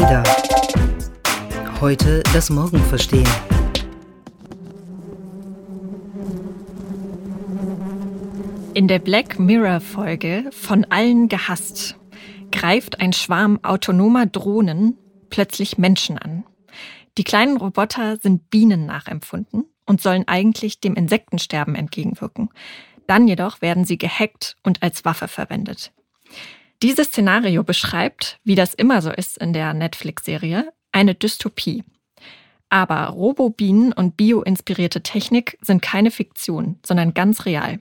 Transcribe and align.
Ada. 0.00 0.22
Heute 1.80 2.22
das 2.32 2.50
Morgen 2.50 2.78
verstehen. 2.78 3.26
In 8.74 8.86
der 8.86 9.00
Black 9.00 9.40
Mirror 9.40 9.80
Folge 9.80 10.50
von 10.52 10.84
allen 10.90 11.28
gehasst 11.28 11.96
greift 12.52 13.00
ein 13.00 13.12
Schwarm 13.12 13.58
autonomer 13.64 14.26
Drohnen 14.26 14.96
plötzlich 15.30 15.78
Menschen 15.78 16.16
an. 16.16 16.44
Die 17.16 17.24
kleinen 17.24 17.56
Roboter 17.56 18.18
sind 18.18 18.50
Bienen 18.50 18.86
nachempfunden 18.86 19.64
und 19.84 20.00
sollen 20.00 20.28
eigentlich 20.28 20.78
dem 20.78 20.94
Insektensterben 20.94 21.74
entgegenwirken. 21.74 22.50
Dann 23.08 23.26
jedoch 23.26 23.62
werden 23.62 23.84
sie 23.84 23.98
gehackt 23.98 24.56
und 24.62 24.80
als 24.80 25.04
Waffe 25.04 25.26
verwendet. 25.26 25.92
Dieses 26.82 27.08
Szenario 27.08 27.64
beschreibt, 27.64 28.38
wie 28.44 28.54
das 28.54 28.72
immer 28.72 29.02
so 29.02 29.10
ist 29.10 29.38
in 29.38 29.52
der 29.52 29.74
Netflix-Serie, 29.74 30.72
eine 30.92 31.16
Dystopie. 31.16 31.82
Aber 32.68 33.06
Robobienen 33.06 33.92
und 33.92 34.16
bioinspirierte 34.16 35.02
Technik 35.02 35.58
sind 35.60 35.82
keine 35.82 36.12
Fiktion, 36.12 36.78
sondern 36.86 37.14
ganz 37.14 37.46
real. 37.46 37.80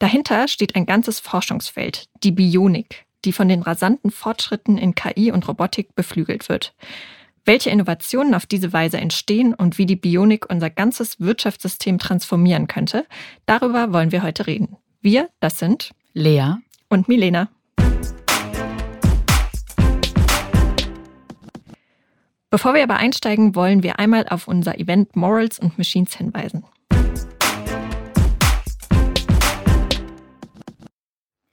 Dahinter 0.00 0.48
steht 0.48 0.74
ein 0.74 0.86
ganzes 0.86 1.20
Forschungsfeld, 1.20 2.08
die 2.24 2.32
Bionik, 2.32 3.04
die 3.24 3.32
von 3.32 3.48
den 3.48 3.62
rasanten 3.62 4.10
Fortschritten 4.10 4.78
in 4.78 4.96
KI 4.96 5.30
und 5.30 5.46
Robotik 5.46 5.94
beflügelt 5.94 6.48
wird. 6.48 6.74
Welche 7.44 7.70
Innovationen 7.70 8.34
auf 8.34 8.46
diese 8.46 8.72
Weise 8.72 8.96
entstehen 8.98 9.54
und 9.54 9.78
wie 9.78 9.86
die 9.86 9.96
Bionik 9.96 10.50
unser 10.50 10.70
ganzes 10.70 11.20
Wirtschaftssystem 11.20 11.98
transformieren 11.98 12.66
könnte, 12.66 13.06
darüber 13.46 13.92
wollen 13.92 14.10
wir 14.10 14.24
heute 14.24 14.48
reden. 14.48 14.76
Wir, 15.02 15.28
das 15.38 15.60
sind 15.60 15.90
Lea 16.14 16.54
und 16.88 17.06
Milena. 17.06 17.48
Bevor 22.54 22.72
wir 22.74 22.84
aber 22.84 22.98
einsteigen, 22.98 23.56
wollen 23.56 23.82
wir 23.82 23.98
einmal 23.98 24.28
auf 24.28 24.46
unser 24.46 24.78
Event 24.78 25.16
Morals 25.16 25.58
und 25.58 25.76
Machines 25.76 26.14
hinweisen. 26.14 26.62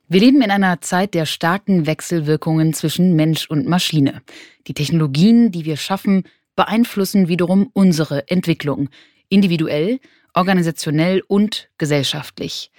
Wir 0.07 0.19
leben 0.19 0.43
in 0.43 0.51
einer 0.51 0.79
Zeit 0.81 1.15
der 1.15 1.25
starken 1.25 1.87
Wechselwirkungen 1.87 2.75
zwischen 2.75 3.15
Mensch 3.15 3.49
und 3.49 3.67
Maschine. 3.67 4.21
Die 4.67 4.75
Technologien, 4.75 5.51
die 5.51 5.65
wir 5.65 5.75
schaffen, 5.75 6.25
beeinflussen 6.55 7.27
wiederum 7.27 7.71
unsere 7.73 8.29
Entwicklung, 8.29 8.89
individuell, 9.27 9.99
organisationell 10.35 11.23
und 11.27 11.71
gesellschaftlich. 11.79 12.69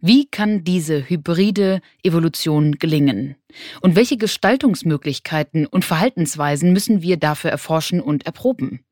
Wie 0.00 0.26
kann 0.26 0.62
diese 0.62 1.08
hybride 1.08 1.80
Evolution 2.04 2.78
gelingen? 2.78 3.34
Und 3.80 3.96
welche 3.96 4.16
Gestaltungsmöglichkeiten 4.16 5.66
und 5.66 5.84
Verhaltensweisen 5.84 6.72
müssen 6.72 7.02
wir 7.02 7.16
dafür 7.16 7.50
erforschen 7.50 8.00
und 8.00 8.24
erproben? 8.24 8.84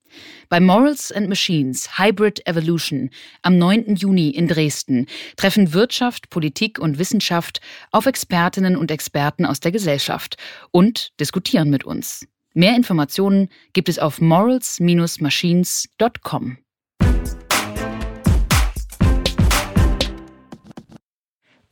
Bei 0.48 0.58
Morals 0.58 1.12
and 1.12 1.28
Machines 1.28 1.96
Hybrid 1.96 2.44
Evolution 2.48 3.10
am 3.42 3.56
9. 3.56 3.94
Juni 3.94 4.30
in 4.30 4.48
Dresden 4.48 5.06
treffen 5.36 5.72
Wirtschaft, 5.72 6.28
Politik 6.28 6.80
und 6.80 6.98
Wissenschaft 6.98 7.60
auf 7.92 8.06
Expertinnen 8.06 8.77
und 8.77 8.90
Experten 8.90 9.46
aus 9.46 9.60
der 9.60 9.70
Gesellschaft 9.70 10.36
und 10.72 11.12
diskutieren 11.20 11.70
mit 11.70 11.84
uns. 11.84 12.27
Mehr 12.52 12.74
Informationen 12.74 13.48
gibt 13.74 13.88
es 13.88 14.00
auf 14.00 14.20
morals-machines.com. 14.20 16.58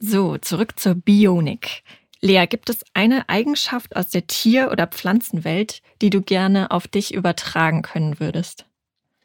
So, 0.06 0.36
zurück 0.36 0.78
zur 0.78 0.96
Bionik. 0.96 1.82
Lea, 2.20 2.44
gibt 2.46 2.68
es 2.68 2.84
eine 2.92 3.26
Eigenschaft 3.30 3.96
aus 3.96 4.10
der 4.10 4.26
Tier- 4.26 4.70
oder 4.70 4.86
Pflanzenwelt, 4.86 5.80
die 6.02 6.10
du 6.10 6.20
gerne 6.20 6.72
auf 6.72 6.86
dich 6.86 7.14
übertragen 7.14 7.80
können 7.80 8.20
würdest? 8.20 8.66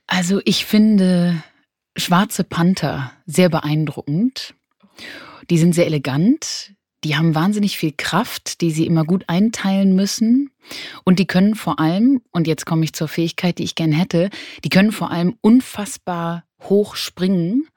Also 0.07 0.39
ich 0.45 0.65
finde 0.65 1.43
schwarze 1.97 2.45
Panther 2.45 3.11
sehr 3.25 3.49
beeindruckend. 3.49 4.53
Die 5.49 5.57
sind 5.57 5.75
sehr 5.75 5.85
elegant, 5.85 6.73
die 7.03 7.17
haben 7.17 7.35
wahnsinnig 7.35 7.77
viel 7.77 7.91
Kraft, 7.91 8.61
die 8.61 8.71
sie 8.71 8.85
immer 8.85 9.03
gut 9.03 9.25
einteilen 9.27 9.97
müssen. 9.97 10.49
Und 11.03 11.19
die 11.19 11.27
können 11.27 11.55
vor 11.55 11.81
allem, 11.81 12.21
und 12.31 12.47
jetzt 12.47 12.65
komme 12.65 12.85
ich 12.85 12.93
zur 12.93 13.09
Fähigkeit, 13.09 13.57
die 13.57 13.65
ich 13.65 13.75
gern 13.75 13.91
hätte, 13.91 14.29
die 14.63 14.69
können 14.69 14.93
vor 14.93 15.11
allem 15.11 15.35
unfassbar 15.41 16.45
hoch 16.61 16.95
springen 16.95 17.67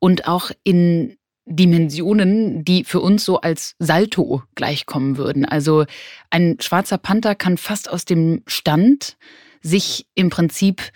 und 0.00 0.26
auch 0.26 0.50
in 0.64 1.17
Dimensionen, 1.48 2.64
die 2.64 2.84
für 2.84 3.00
uns 3.00 3.24
so 3.24 3.40
als 3.40 3.74
Salto 3.78 4.42
gleichkommen 4.54 5.16
würden. 5.16 5.44
Also 5.44 5.84
ein 6.30 6.56
schwarzer 6.60 6.98
Panther 6.98 7.34
kann 7.34 7.56
fast 7.56 7.90
aus 7.90 8.04
dem 8.04 8.42
Stand 8.46 9.16
sich 9.62 10.06
im 10.14 10.30
Prinzip 10.30 10.92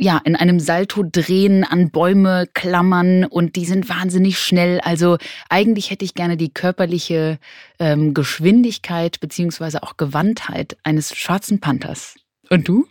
ja, 0.00 0.18
in 0.24 0.34
einem 0.34 0.60
Salto 0.60 1.04
drehen, 1.04 1.62
an 1.62 1.90
Bäume 1.90 2.48
klammern 2.54 3.26
und 3.26 3.54
die 3.54 3.66
sind 3.66 3.90
wahnsinnig 3.90 4.38
schnell. 4.38 4.80
Also 4.80 5.18
eigentlich 5.50 5.90
hätte 5.90 6.06
ich 6.06 6.14
gerne 6.14 6.38
die 6.38 6.54
körperliche 6.54 7.38
ähm, 7.78 8.14
Geschwindigkeit 8.14 9.20
beziehungsweise 9.20 9.82
auch 9.82 9.98
Gewandtheit 9.98 10.78
eines 10.84 11.14
schwarzen 11.14 11.60
Panthers. 11.60 12.14
Und 12.48 12.66
du? 12.66 12.86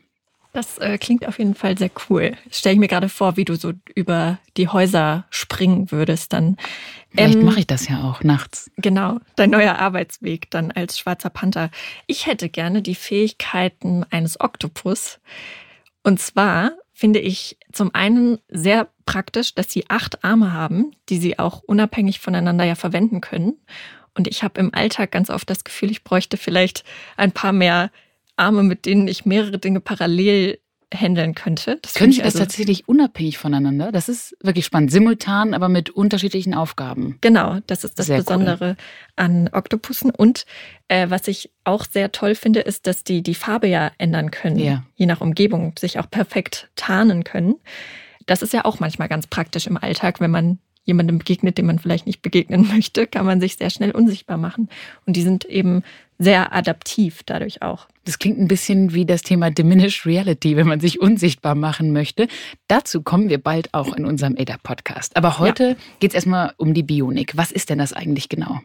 Das 0.51 0.79
äh, 0.79 0.97
klingt 0.97 1.27
auf 1.27 1.37
jeden 1.37 1.53
Fall 1.53 1.77
sehr 1.77 1.91
cool. 2.09 2.35
Stelle 2.49 2.73
ich 2.73 2.79
mir 2.79 2.87
gerade 2.87 3.09
vor, 3.09 3.37
wie 3.37 3.45
du 3.45 3.55
so 3.55 3.73
über 3.93 4.39
die 4.57 4.67
Häuser 4.67 5.25
springen 5.29 5.91
würdest 5.91 6.33
dann. 6.33 6.57
Vielleicht 7.11 7.35
ähm, 7.35 7.45
mache 7.45 7.59
ich 7.59 7.67
das 7.67 7.87
ja 7.87 8.03
auch 8.03 8.23
nachts. 8.23 8.71
Genau, 8.77 9.19
dein 9.35 9.51
neuer 9.51 9.77
Arbeitsweg 9.77 10.49
dann 10.49 10.71
als 10.71 10.97
schwarzer 10.97 11.29
Panther. 11.29 11.69
Ich 12.07 12.25
hätte 12.25 12.49
gerne 12.49 12.81
die 12.81 12.95
Fähigkeiten 12.95 14.05
eines 14.09 14.39
Oktopus. 14.39 15.19
Und 16.03 16.19
zwar 16.19 16.71
finde 16.93 17.19
ich 17.19 17.57
zum 17.71 17.93
einen 17.93 18.39
sehr 18.49 18.89
praktisch, 19.05 19.53
dass 19.53 19.71
sie 19.71 19.89
acht 19.89 20.23
Arme 20.23 20.51
haben, 20.51 20.91
die 21.09 21.17
sie 21.17 21.37
auch 21.37 21.61
unabhängig 21.61 22.19
voneinander 22.19 22.63
ja 22.63 22.75
verwenden 22.75 23.21
können. 23.21 23.53
Und 24.15 24.27
ich 24.27 24.43
habe 24.43 24.59
im 24.59 24.73
Alltag 24.73 25.11
ganz 25.11 25.29
oft 25.29 25.49
das 25.49 25.63
Gefühl, 25.63 25.91
ich 25.91 26.03
bräuchte 26.03 26.37
vielleicht 26.37 26.83
ein 27.17 27.31
paar 27.31 27.53
mehr 27.53 27.91
Arme, 28.39 28.63
mit 28.63 28.85
denen 28.85 29.07
ich 29.07 29.25
mehrere 29.25 29.59
Dinge 29.59 29.79
parallel 29.79 30.59
handeln 30.93 31.35
könnte. 31.35 31.77
Das 31.81 31.93
Können 31.93 32.11
Sie 32.11 32.19
das 32.19 32.27
also 32.35 32.39
tatsächlich 32.39 32.87
unabhängig 32.87 33.37
voneinander? 33.37 33.91
Das 33.91 34.09
ist 34.09 34.35
wirklich 34.41 34.65
spannend. 34.65 34.91
Simultan, 34.91 35.53
aber 35.53 35.69
mit 35.69 35.91
unterschiedlichen 35.91 36.53
Aufgaben. 36.53 37.17
Genau, 37.21 37.59
das 37.67 37.83
ist 37.83 37.99
das 37.99 38.07
sehr 38.07 38.17
Besondere 38.17 38.69
cool. 38.69 38.75
an 39.15 39.49
Oktopussen. 39.51 40.09
Und 40.09 40.45
äh, 40.87 41.09
was 41.09 41.27
ich 41.27 41.51
auch 41.63 41.85
sehr 41.85 42.11
toll 42.11 42.33
finde, 42.35 42.61
ist, 42.61 42.87
dass 42.87 43.03
die 43.03 43.21
die 43.21 43.35
Farbe 43.35 43.67
ja 43.67 43.91
ändern 43.97 44.31
können, 44.31 44.57
ja. 44.57 44.83
je 44.95 45.05
nach 45.05 45.21
Umgebung, 45.21 45.75
sich 45.77 45.99
auch 45.99 46.09
perfekt 46.09 46.69
tarnen 46.75 47.23
können. 47.23 47.55
Das 48.25 48.41
ist 48.41 48.53
ja 48.53 48.65
auch 48.65 48.79
manchmal 48.79 49.09
ganz 49.09 49.27
praktisch 49.27 49.67
im 49.67 49.77
Alltag, 49.77 50.19
wenn 50.19 50.31
man 50.31 50.59
jemandem 50.83 51.19
begegnet, 51.19 51.57
dem 51.57 51.67
man 51.67 51.79
vielleicht 51.79 52.05
nicht 52.05 52.21
begegnen 52.21 52.67
möchte, 52.73 53.07
kann 53.07 53.25
man 53.25 53.39
sich 53.39 53.57
sehr 53.57 53.69
schnell 53.69 53.91
unsichtbar 53.91 54.37
machen. 54.37 54.69
Und 55.05 55.15
die 55.15 55.21
sind 55.21 55.45
eben 55.45 55.83
sehr 56.17 56.53
adaptiv 56.53 57.23
dadurch 57.25 57.61
auch. 57.61 57.87
Das 58.03 58.19
klingt 58.19 58.39
ein 58.39 58.47
bisschen 58.47 58.93
wie 58.93 59.05
das 59.05 59.21
Thema 59.21 59.51
Diminished 59.51 60.05
Reality, 60.05 60.57
wenn 60.57 60.67
man 60.67 60.79
sich 60.79 60.99
unsichtbar 60.99 61.55
machen 61.55 61.93
möchte. 61.93 62.27
Dazu 62.67 63.01
kommen 63.01 63.29
wir 63.29 63.41
bald 63.41 63.73
auch 63.73 63.95
in 63.95 64.05
unserem 64.05 64.35
ADA-Podcast. 64.37 65.15
Aber 65.15 65.39
heute 65.39 65.63
ja. 65.63 65.75
geht 65.99 66.11
es 66.11 66.15
erstmal 66.15 66.53
um 66.57 66.73
die 66.73 66.83
Bionik. 66.83 67.37
Was 67.37 67.51
ist 67.51 67.69
denn 67.69 67.77
das 67.77 67.93
eigentlich 67.93 68.27
genau? 68.27 68.59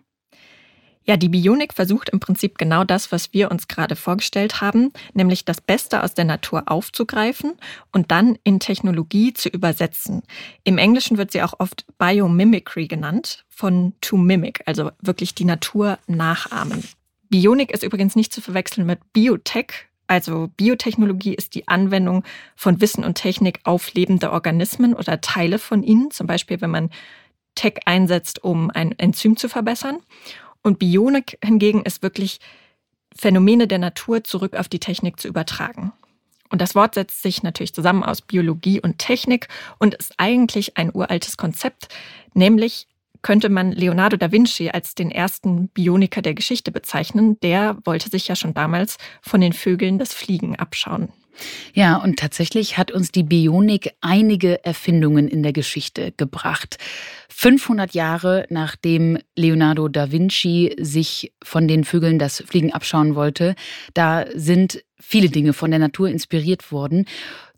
Ja, 1.06 1.18
die 1.18 1.28
Bionik 1.28 1.74
versucht 1.74 2.08
im 2.08 2.20
Prinzip 2.20 2.56
genau 2.56 2.82
das, 2.82 3.12
was 3.12 3.34
wir 3.34 3.50
uns 3.50 3.68
gerade 3.68 3.94
vorgestellt 3.94 4.62
haben, 4.62 4.90
nämlich 5.12 5.44
das 5.44 5.60
Beste 5.60 6.02
aus 6.02 6.14
der 6.14 6.24
Natur 6.24 6.62
aufzugreifen 6.66 7.52
und 7.92 8.10
dann 8.10 8.38
in 8.42 8.58
Technologie 8.58 9.34
zu 9.34 9.50
übersetzen. 9.50 10.22
Im 10.64 10.78
Englischen 10.78 11.18
wird 11.18 11.30
sie 11.30 11.42
auch 11.42 11.54
oft 11.58 11.84
Biomimicry 11.98 12.86
genannt, 12.86 13.44
von 13.50 13.92
to 14.00 14.16
mimic, 14.16 14.62
also 14.64 14.92
wirklich 15.02 15.34
die 15.34 15.44
Natur 15.44 15.98
nachahmen. 16.06 16.82
Bionik 17.28 17.70
ist 17.70 17.82
übrigens 17.82 18.16
nicht 18.16 18.32
zu 18.32 18.40
verwechseln 18.40 18.86
mit 18.86 19.00
Biotech. 19.12 19.88
Also 20.06 20.48
Biotechnologie 20.56 21.34
ist 21.34 21.54
die 21.54 21.68
Anwendung 21.68 22.24
von 22.56 22.80
Wissen 22.80 23.04
und 23.04 23.14
Technik 23.14 23.60
auf 23.64 23.92
lebende 23.92 24.32
Organismen 24.32 24.94
oder 24.94 25.20
Teile 25.20 25.58
von 25.58 25.82
ihnen, 25.82 26.10
zum 26.10 26.26
Beispiel 26.26 26.60
wenn 26.62 26.70
man 26.70 26.90
Tech 27.54 27.80
einsetzt, 27.86 28.42
um 28.42 28.70
ein 28.70 28.98
Enzym 28.98 29.36
zu 29.36 29.48
verbessern. 29.48 29.98
Und 30.64 30.80
Bionik 30.80 31.38
hingegen 31.44 31.82
ist 31.82 32.02
wirklich 32.02 32.40
Phänomene 33.14 33.68
der 33.68 33.78
Natur 33.78 34.24
zurück 34.24 34.54
auf 34.54 34.68
die 34.68 34.80
Technik 34.80 35.20
zu 35.20 35.28
übertragen. 35.28 35.92
Und 36.50 36.60
das 36.60 36.74
Wort 36.74 36.94
setzt 36.94 37.22
sich 37.22 37.42
natürlich 37.42 37.74
zusammen 37.74 38.02
aus 38.02 38.22
Biologie 38.22 38.80
und 38.80 38.98
Technik 38.98 39.48
und 39.78 39.94
ist 39.94 40.14
eigentlich 40.16 40.76
ein 40.76 40.90
uraltes 40.92 41.36
Konzept, 41.36 41.88
nämlich 42.32 42.88
könnte 43.22 43.48
man 43.48 43.72
Leonardo 43.72 44.16
da 44.16 44.30
Vinci 44.30 44.70
als 44.70 44.94
den 44.94 45.10
ersten 45.10 45.68
Bioniker 45.68 46.20
der 46.20 46.34
Geschichte 46.34 46.70
bezeichnen. 46.70 47.40
Der 47.40 47.78
wollte 47.84 48.10
sich 48.10 48.28
ja 48.28 48.36
schon 48.36 48.52
damals 48.52 48.98
von 49.22 49.40
den 49.40 49.54
Vögeln 49.54 49.98
das 49.98 50.12
Fliegen 50.12 50.56
abschauen. 50.56 51.08
Ja, 51.72 51.96
und 51.96 52.18
tatsächlich 52.18 52.78
hat 52.78 52.90
uns 52.90 53.10
die 53.10 53.22
Bionik 53.22 53.92
einige 54.00 54.64
Erfindungen 54.64 55.28
in 55.28 55.42
der 55.42 55.52
Geschichte 55.52 56.12
gebracht. 56.16 56.78
500 57.28 57.94
Jahre 57.94 58.46
nachdem 58.50 59.18
Leonardo 59.36 59.88
da 59.88 60.12
Vinci 60.12 60.74
sich 60.78 61.32
von 61.42 61.66
den 61.66 61.84
Vögeln 61.84 62.18
das 62.18 62.42
Fliegen 62.46 62.72
abschauen 62.72 63.14
wollte, 63.14 63.54
da 63.92 64.24
sind 64.34 64.84
viele 65.00 65.28
Dinge 65.28 65.52
von 65.52 65.70
der 65.70 65.80
Natur 65.80 66.08
inspiriert 66.08 66.70
wurden. 66.70 67.06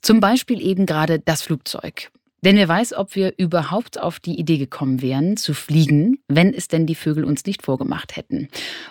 Zum 0.01 0.21
Beispiel 0.21 0.61
eben 0.61 0.87
gerade 0.87 1.19
das 1.19 1.43
Flugzeug. 1.43 2.11
Denn 2.47 2.55
wer 2.55 2.69
weiß, 2.69 2.93
ob 2.93 3.17
wir 3.17 3.35
überhaupt 3.39 4.01
auf 4.01 4.21
die 4.21 4.39
Idee 4.39 4.57
gekommen 4.57 5.03
wären, 5.03 5.37
zu 5.37 5.53
fliegen, 5.53 6.21
wenn 6.29 6.55
es 6.55 6.69
denn 6.69 6.87
die 6.87 6.95
Vögel 6.95 7.25
uns 7.25 7.45
nicht 7.45 7.65
vorgemacht 7.65 8.15
hätten. 8.15 8.47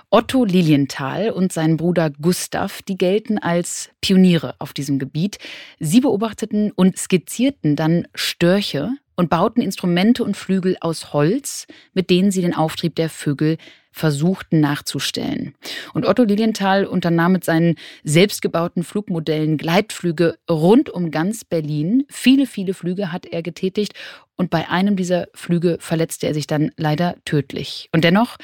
Otto 0.09 0.43
Lilienthal 0.43 1.29
und 1.29 1.53
sein 1.53 1.77
Bruder 1.77 2.09
Gustav, 2.09 2.81
die 2.81 2.97
gelten 2.97 3.37
als 3.37 3.91
Pioniere 4.01 4.55
auf 4.59 4.73
diesem 4.73 4.99
Gebiet. 4.99 5.37
Sie 5.79 6.01
beobachteten 6.01 6.73
und 6.73 6.97
skizzierten 6.97 7.77
dann 7.77 8.09
Störche 8.13 8.91
und 9.15 9.29
bauten 9.29 9.61
Instrumente 9.61 10.23
und 10.23 10.37
Flügel 10.37 10.77
aus 10.81 11.13
Holz, 11.13 11.67
mit 11.93 12.09
denen 12.09 12.31
sie 12.31 12.41
den 12.41 12.53
Auftrieb 12.53 12.95
der 12.95 13.09
Vögel 13.09 13.57
versuchten 13.91 14.59
nachzustellen. 14.59 15.55
Und 15.93 16.05
Otto 16.05 16.23
Lilienthal 16.23 16.85
unternahm 16.85 17.31
mit 17.31 17.45
seinen 17.45 17.75
selbstgebauten 18.03 18.83
Flugmodellen 18.83 19.57
Gleitflüge 19.57 20.37
rund 20.49 20.89
um 20.89 21.11
ganz 21.11 21.45
Berlin. 21.45 22.03
Viele, 22.09 22.45
viele 22.45 22.73
Flüge 22.73 23.13
hat 23.13 23.25
er 23.25 23.41
getätigt 23.41 23.93
und 24.35 24.49
bei 24.49 24.69
einem 24.69 24.97
dieser 24.97 25.27
Flüge 25.33 25.77
verletzte 25.79 26.27
er 26.27 26.33
sich 26.33 26.45
dann 26.45 26.71
leider 26.75 27.15
tödlich. 27.23 27.87
Und 27.93 28.03
dennoch 28.03 28.35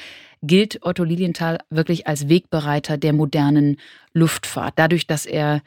gilt 0.42 0.78
Otto 0.86 1.04
Lilienthal 1.04 1.58
wirklich 1.68 2.06
als 2.06 2.30
Wegbereiter 2.30 2.96
der 2.96 3.12
modernen 3.12 3.76
Luftfahrt, 4.14 4.72
dadurch, 4.76 5.06
dass 5.06 5.26
er 5.26 5.60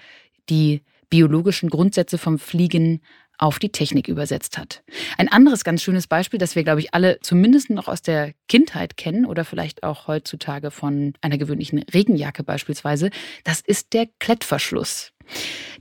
die 0.49 0.81
biologischen 1.11 1.69
Grundsätze 1.69 2.17
vom 2.17 2.39
Fliegen 2.39 3.01
auf 3.37 3.59
die 3.59 3.71
Technik 3.71 4.07
übersetzt 4.07 4.57
hat. 4.57 4.83
Ein 5.17 5.31
anderes 5.31 5.63
ganz 5.63 5.81
schönes 5.83 6.07
Beispiel, 6.07 6.39
das 6.39 6.55
wir, 6.55 6.63
glaube 6.63 6.79
ich, 6.79 6.93
alle 6.93 7.19
zumindest 7.21 7.69
noch 7.69 7.87
aus 7.87 8.01
der 8.01 8.33
Kindheit 8.47 8.97
kennen 8.97 9.25
oder 9.25 9.45
vielleicht 9.45 9.83
auch 9.83 10.07
heutzutage 10.07 10.71
von 10.71 11.13
einer 11.21 11.37
gewöhnlichen 11.37 11.79
Regenjacke 11.79 12.43
beispielsweise, 12.43 13.09
das 13.43 13.61
ist 13.61 13.93
der 13.93 14.07
Klettverschluss. 14.19 15.11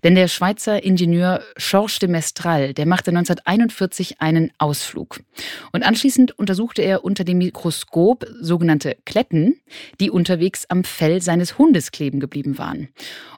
Denn 0.04 0.14
der 0.14 0.28
Schweizer 0.28 0.84
Ingenieur 0.84 1.42
Georges 1.56 1.98
de 1.98 2.10
Mestral, 2.10 2.74
der 2.74 2.84
machte 2.84 3.10
1941 3.10 4.20
einen 4.20 4.52
Ausflug. 4.58 5.20
Und 5.72 5.82
anschließend 5.82 6.38
untersuchte 6.38 6.82
er 6.82 7.04
unter 7.04 7.24
dem 7.24 7.38
Mikroskop 7.38 8.26
sogenannte 8.38 8.98
Kletten, 9.06 9.58
die 10.00 10.10
unterwegs 10.10 10.66
am 10.68 10.84
Fell 10.84 11.22
seines 11.22 11.56
Hundes 11.56 11.90
kleben 11.90 12.20
geblieben 12.20 12.58
waren. 12.58 12.88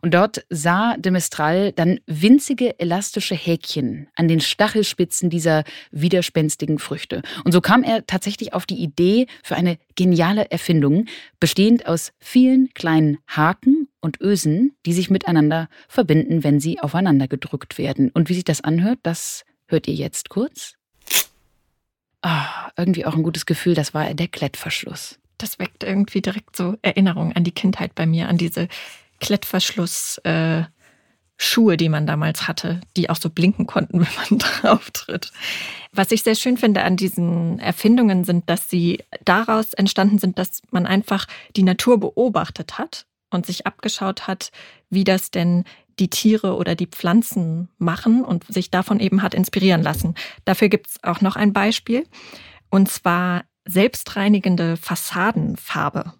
Und 0.03 0.13
dort 0.13 0.45
sah 0.51 0.97
de 0.97 1.13
Mestral 1.13 1.71
dann 1.71 2.01
winzige 2.07 2.81
elastische 2.81 3.37
Häkchen 3.37 4.09
an 4.17 4.27
den 4.27 4.41
Stachelspitzen 4.41 5.31
dieser 5.31 5.63
widerspenstigen 5.93 6.81
Früchte. 6.81 7.23
Und 7.45 7.53
so 7.53 7.61
kam 7.61 7.85
er 7.85 8.07
tatsächlich 8.09 8.55
auf 8.55 8.67
die 8.67 8.83
Idee 8.83 9.29
für 9.45 9.55
eine 9.55 9.79
geniale 9.95 10.51
Erfindung, 10.51 11.07
bestehend 11.39 11.87
aus 11.87 12.13
vielen 12.19 12.75
kleinen 12.75 13.19
Haken 13.29 13.86
und 14.07 14.21
Ösen, 14.21 14.77
die 14.87 14.95
sich 14.95 15.11
miteinander 15.11 15.69
verbinden, 15.89 16.45
wenn 16.45 16.61
sie 16.61 16.81
aufeinander 16.81 17.29
gedrückt 17.29 17.77
werden. 17.77 18.11
Und 18.11 18.31
wie 18.31 18.35
sich 18.35 18.45
das 18.45 18.63
anhört, 18.63 19.01
das 19.03 19.45
hört 19.67 19.89
ihr 19.89 19.95
jetzt 19.95 20.31
kurz. 20.31 20.75
Ah, 22.23 22.71
irgendwie 22.77 23.05
auch 23.05 23.15
ein 23.15 23.25
gutes 23.25 23.47
Gefühl, 23.47 23.75
das 23.75 23.93
war 23.93 24.15
der 24.15 24.29
Klettverschluss. 24.29 25.19
Das 25.39 25.59
weckt 25.59 25.85
irgendwie 25.85 26.23
direkt 26.23 26.57
so 26.57 26.77
Erinnerungen 26.83 27.35
an 27.35 27.45
die 27.45 27.53
Kindheit 27.53 27.95
bei 27.95 28.07
mir, 28.07 28.29
an 28.29 28.39
diese 28.39 28.69
Klettverschluss-Schuhe, 29.21 31.75
äh, 31.75 31.77
die 31.77 31.89
man 31.89 32.07
damals 32.07 32.49
hatte, 32.49 32.81
die 32.97 33.11
auch 33.11 33.17
so 33.17 33.29
blinken 33.29 33.67
konnten, 33.67 34.01
wenn 34.01 34.09
man 34.31 34.39
drauf 34.39 34.91
tritt. 34.93 35.33
Was 35.93 36.13
ich 36.13 36.23
sehr 36.23 36.37
schön 36.37 36.57
finde 36.57 36.83
an 36.83 36.97
diesen 36.97 37.59
Erfindungen 37.59 38.25
sind, 38.25 38.49
dass 38.49 38.71
sie 38.71 39.03
daraus 39.25 39.75
entstanden 39.75 40.19
sind, 40.19 40.39
dass 40.39 40.63
man 40.71 40.87
einfach 40.87 41.27
die 41.57 41.65
Natur 41.65 41.99
beobachtet 41.99 42.79
hat 42.79 43.06
und 43.31 43.47
sich 43.47 43.67
abgeschaut 43.67 44.27
hat, 44.27 44.51
wie 44.91 45.05
das 45.05 45.31
denn 45.31 45.65
die 45.99 46.11
Tiere 46.11 46.57
oder 46.57 46.75
die 46.75 46.87
Pflanzen 46.87 47.69
machen 47.79 48.25
und 48.25 48.45
sich 48.45 48.71
davon 48.71 49.01
eben 49.01 49.23
hat 49.23 49.35
inspirieren 49.35 49.83
lassen. 49.83 50.15
Dafür 50.45 50.69
gibt 50.69 50.89
es 50.89 51.05
auch 51.05 51.21
noch 51.21 51.37
ein 51.37 51.53
Beispiel, 51.53 52.07
und 52.71 52.91
zwar 52.91 53.45
selbstreinigende 53.65 54.77
Fassadenfarbe. 54.77 56.13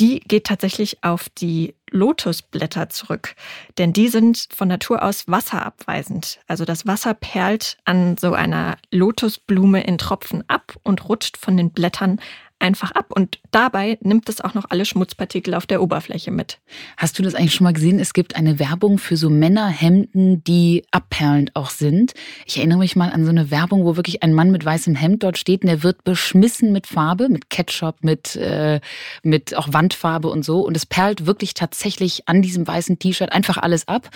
Die 0.00 0.18
geht 0.20 0.46
tatsächlich 0.46 1.04
auf 1.04 1.28
die 1.28 1.76
Lotusblätter 1.90 2.88
zurück, 2.88 3.36
denn 3.78 3.92
die 3.92 4.08
sind 4.08 4.48
von 4.52 4.66
Natur 4.66 5.04
aus 5.04 5.28
wasserabweisend. 5.28 6.40
Also 6.48 6.64
das 6.64 6.84
Wasser 6.84 7.14
perlt 7.14 7.76
an 7.84 8.16
so 8.16 8.32
einer 8.32 8.76
Lotusblume 8.90 9.84
in 9.84 9.98
Tropfen 9.98 10.42
ab 10.48 10.74
und 10.82 11.08
rutscht 11.08 11.36
von 11.36 11.56
den 11.56 11.70
Blättern 11.70 12.20
einfach 12.64 12.92
ab. 12.92 13.12
Und 13.14 13.38
dabei 13.50 13.98
nimmt 14.00 14.28
es 14.30 14.40
auch 14.40 14.54
noch 14.54 14.64
alle 14.70 14.86
Schmutzpartikel 14.86 15.54
auf 15.54 15.66
der 15.66 15.82
Oberfläche 15.82 16.30
mit. 16.30 16.58
Hast 16.96 17.18
du 17.18 17.22
das 17.22 17.34
eigentlich 17.34 17.54
schon 17.54 17.64
mal 17.64 17.74
gesehen? 17.74 18.00
Es 18.00 18.14
gibt 18.14 18.36
eine 18.36 18.58
Werbung 18.58 18.96
für 18.98 19.18
so 19.18 19.28
Männerhemden, 19.28 20.42
die 20.44 20.84
abperlend 20.90 21.54
auch 21.54 21.68
sind. 21.68 22.14
Ich 22.46 22.56
erinnere 22.56 22.78
mich 22.78 22.96
mal 22.96 23.10
an 23.10 23.24
so 23.24 23.30
eine 23.30 23.50
Werbung, 23.50 23.84
wo 23.84 23.96
wirklich 23.96 24.22
ein 24.22 24.32
Mann 24.32 24.50
mit 24.50 24.64
weißem 24.64 24.94
Hemd 24.94 25.22
dort 25.22 25.36
steht 25.36 25.62
und 25.62 25.68
der 25.68 25.82
wird 25.82 26.04
beschmissen 26.04 26.72
mit 26.72 26.86
Farbe, 26.86 27.28
mit 27.28 27.50
Ketchup, 27.50 27.96
mit, 28.02 28.34
äh, 28.36 28.80
mit 29.22 29.54
auch 29.54 29.68
Wandfarbe 29.70 30.28
und 30.28 30.42
so. 30.42 30.60
Und 30.60 30.74
es 30.74 30.86
perlt 30.86 31.26
wirklich 31.26 31.52
tatsächlich 31.52 32.26
an 32.26 32.40
diesem 32.40 32.66
weißen 32.66 32.98
T-Shirt 32.98 33.30
einfach 33.30 33.58
alles 33.58 33.86
ab. 33.88 34.08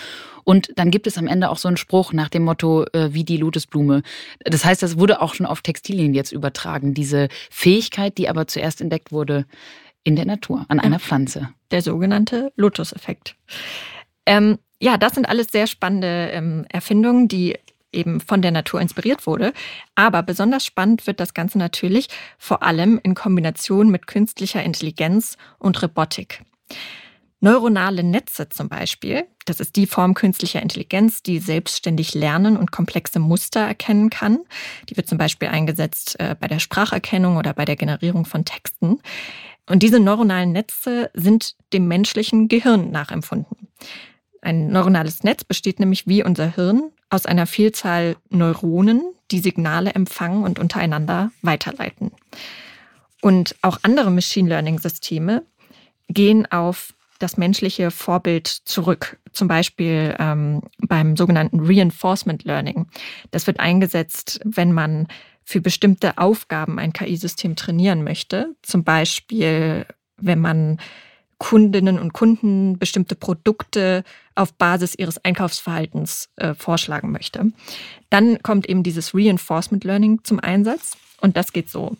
Und 0.49 0.71
dann 0.77 0.89
gibt 0.89 1.05
es 1.05 1.19
am 1.19 1.27
Ende 1.27 1.51
auch 1.51 1.59
so 1.59 1.67
einen 1.67 1.77
Spruch 1.77 2.11
nach 2.11 2.27
dem 2.27 2.43
Motto, 2.43 2.83
äh, 2.93 3.13
wie 3.13 3.23
die 3.23 3.37
Lotusblume. 3.37 4.01
Das 4.39 4.65
heißt, 4.65 4.81
das 4.81 4.97
wurde 4.97 5.21
auch 5.21 5.35
schon 5.35 5.45
auf 5.45 5.61
Textilien 5.61 6.15
jetzt 6.15 6.31
übertragen. 6.31 6.95
Diese 6.95 7.27
Fähigkeit, 7.51 8.17
die 8.17 8.29
aber 8.29 8.38
zuerst 8.47 8.81
entdeckt 8.81 9.11
wurde 9.11 9.45
in 10.03 10.15
der 10.15 10.25
Natur, 10.25 10.65
an 10.69 10.79
einer 10.79 10.99
Pflanze. 10.99 11.49
Der 11.71 11.81
sogenannte 11.81 12.51
Lotus-Effekt. 12.55 13.35
Ähm, 14.25 14.57
ja, 14.81 14.97
das 14.97 15.15
sind 15.15 15.27
alles 15.27 15.47
sehr 15.51 15.67
spannende 15.67 16.29
ähm, 16.31 16.65
Erfindungen, 16.69 17.27
die 17.27 17.57
eben 17.91 18.21
von 18.21 18.41
der 18.41 18.51
Natur 18.51 18.81
inspiriert 18.81 19.25
wurde. 19.27 19.53
Aber 19.95 20.23
besonders 20.23 20.65
spannend 20.65 21.07
wird 21.07 21.19
das 21.19 21.33
Ganze 21.33 21.57
natürlich 21.57 22.07
vor 22.37 22.63
allem 22.63 22.99
in 23.03 23.15
Kombination 23.15 23.89
mit 23.89 24.07
künstlicher 24.07 24.63
Intelligenz 24.63 25.37
und 25.57 25.81
Robotik. 25.81 26.43
Neuronale 27.41 28.03
Netze 28.03 28.49
zum 28.49 28.67
Beispiel, 28.67 29.25
das 29.45 29.61
ist 29.61 29.77
die 29.77 29.87
Form 29.87 30.13
künstlicher 30.13 30.61
Intelligenz, 30.61 31.23
die 31.23 31.39
selbstständig 31.39 32.13
lernen 32.13 32.57
und 32.57 32.71
komplexe 32.71 33.19
Muster 33.19 33.61
erkennen 33.61 34.09
kann. 34.09 34.39
Die 34.89 34.97
wird 34.97 35.07
zum 35.07 35.17
Beispiel 35.17 35.47
eingesetzt 35.47 36.19
äh, 36.19 36.35
bei 36.37 36.47
der 36.47 36.59
Spracherkennung 36.59 37.37
oder 37.37 37.53
bei 37.53 37.63
der 37.63 37.77
Generierung 37.77 38.25
von 38.25 38.43
Texten. 38.43 38.99
Und 39.67 39.83
diese 39.83 39.99
neuronalen 39.99 40.51
Netze 40.51 41.11
sind 41.13 41.55
dem 41.71 41.87
menschlichen 41.87 42.49
Gehirn 42.49 42.91
nachempfunden. 42.91 43.69
Ein 44.41 44.67
neuronales 44.67 45.23
Netz 45.23 45.43
besteht 45.43 45.79
nämlich 45.79 46.07
wie 46.07 46.23
unser 46.23 46.53
Hirn 46.55 46.91
aus 47.09 47.25
einer 47.25 47.45
Vielzahl 47.45 48.17
Neuronen, 48.29 49.01
die 49.31 49.39
Signale 49.39 49.93
empfangen 49.93 50.43
und 50.43 50.59
untereinander 50.59 51.31
weiterleiten. 51.41 52.11
Und 53.21 53.55
auch 53.61 53.79
andere 53.83 54.11
Machine 54.11 54.49
Learning-Systeme 54.49 55.43
gehen 56.07 56.49
auf 56.51 56.93
das 57.19 57.37
menschliche 57.37 57.91
Vorbild 57.91 58.47
zurück. 58.47 59.19
Zum 59.31 59.47
Beispiel 59.47 60.15
ähm, 60.19 60.61
beim 60.79 61.15
sogenannten 61.15 61.59
Reinforcement 61.59 62.43
Learning. 62.43 62.87
Das 63.31 63.45
wird 63.45 63.59
eingesetzt, 63.59 64.39
wenn 64.43 64.71
man 64.71 65.07
für 65.43 65.61
bestimmte 65.61 66.17
Aufgaben 66.17 66.79
ein 66.79 66.93
KI-System 66.93 67.55
trainieren 67.55 68.03
möchte. 68.03 68.55
Zum 68.61 68.83
Beispiel, 68.83 69.85
wenn 70.17 70.39
man 70.39 70.79
Kundinnen 71.39 71.97
und 71.97 72.13
Kunden 72.13 72.77
bestimmte 72.77 73.15
Produkte 73.15 74.03
auf 74.35 74.53
Basis 74.53 74.93
ihres 74.95 75.23
Einkaufsverhaltens 75.23 76.29
äh, 76.35 76.53
vorschlagen 76.53 77.11
möchte. 77.11 77.51
Dann 78.09 78.43
kommt 78.43 78.67
eben 78.67 78.83
dieses 78.83 79.15
Reinforcement 79.15 79.83
Learning 79.85 80.19
zum 80.23 80.39
Einsatz. 80.39 80.97
Und 81.21 81.37
das 81.37 81.53
geht 81.53 81.69
so. 81.69 81.95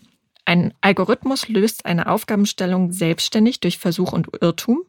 Ein 0.50 0.74
Algorithmus 0.82 1.48
löst 1.48 1.86
eine 1.86 2.08
Aufgabenstellung 2.08 2.91
selbstständig 2.91 3.60
durch 3.60 3.77
Versuch 3.77 4.13
und 4.13 4.29
Irrtum 4.41 4.82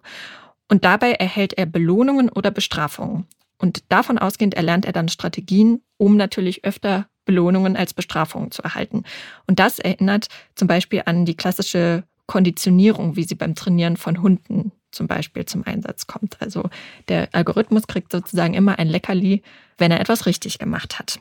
und 0.69 0.87
dabei 0.87 1.13
erhält 1.13 1.53
er 1.53 1.67
Belohnungen 1.67 2.31
oder 2.31 2.51
Bestrafungen. 2.51 3.27
Und 3.59 3.85
davon 3.91 4.17
ausgehend 4.17 4.55
erlernt 4.55 4.87
er 4.87 4.95
dann 4.95 5.11
Strategien, 5.11 5.83
um 5.99 6.17
natürlich 6.17 6.65
öfter 6.65 7.09
Belohnungen 7.27 7.77
als 7.77 7.93
Bestrafungen 7.93 8.53
zu 8.53 8.63
erhalten. 8.63 9.05
Und 9.47 9.59
das 9.59 9.79
erinnert 9.79 10.29
zum 10.55 10.67
Beispiel 10.67 11.03
an 11.05 11.27
die 11.27 11.37
klassische 11.37 12.05
Konditionierung, 12.25 13.17
wie 13.17 13.25
sie 13.25 13.35
beim 13.35 13.55
Trainieren 13.55 13.99
von 13.99 14.23
Hunden 14.23 14.73
zum 14.93 15.09
Beispiel 15.09 15.45
zum 15.45 15.67
Einsatz 15.67 16.07
kommt. 16.07 16.41
Also 16.41 16.71
der 17.09 17.29
Algorithmus 17.33 17.87
kriegt 17.87 18.13
sozusagen 18.13 18.55
immer 18.55 18.79
ein 18.79 18.89
Leckerli, 18.89 19.43
wenn 19.77 19.91
er 19.91 20.01
etwas 20.01 20.25
richtig 20.25 20.59
gemacht 20.59 20.99
hat. 20.99 21.21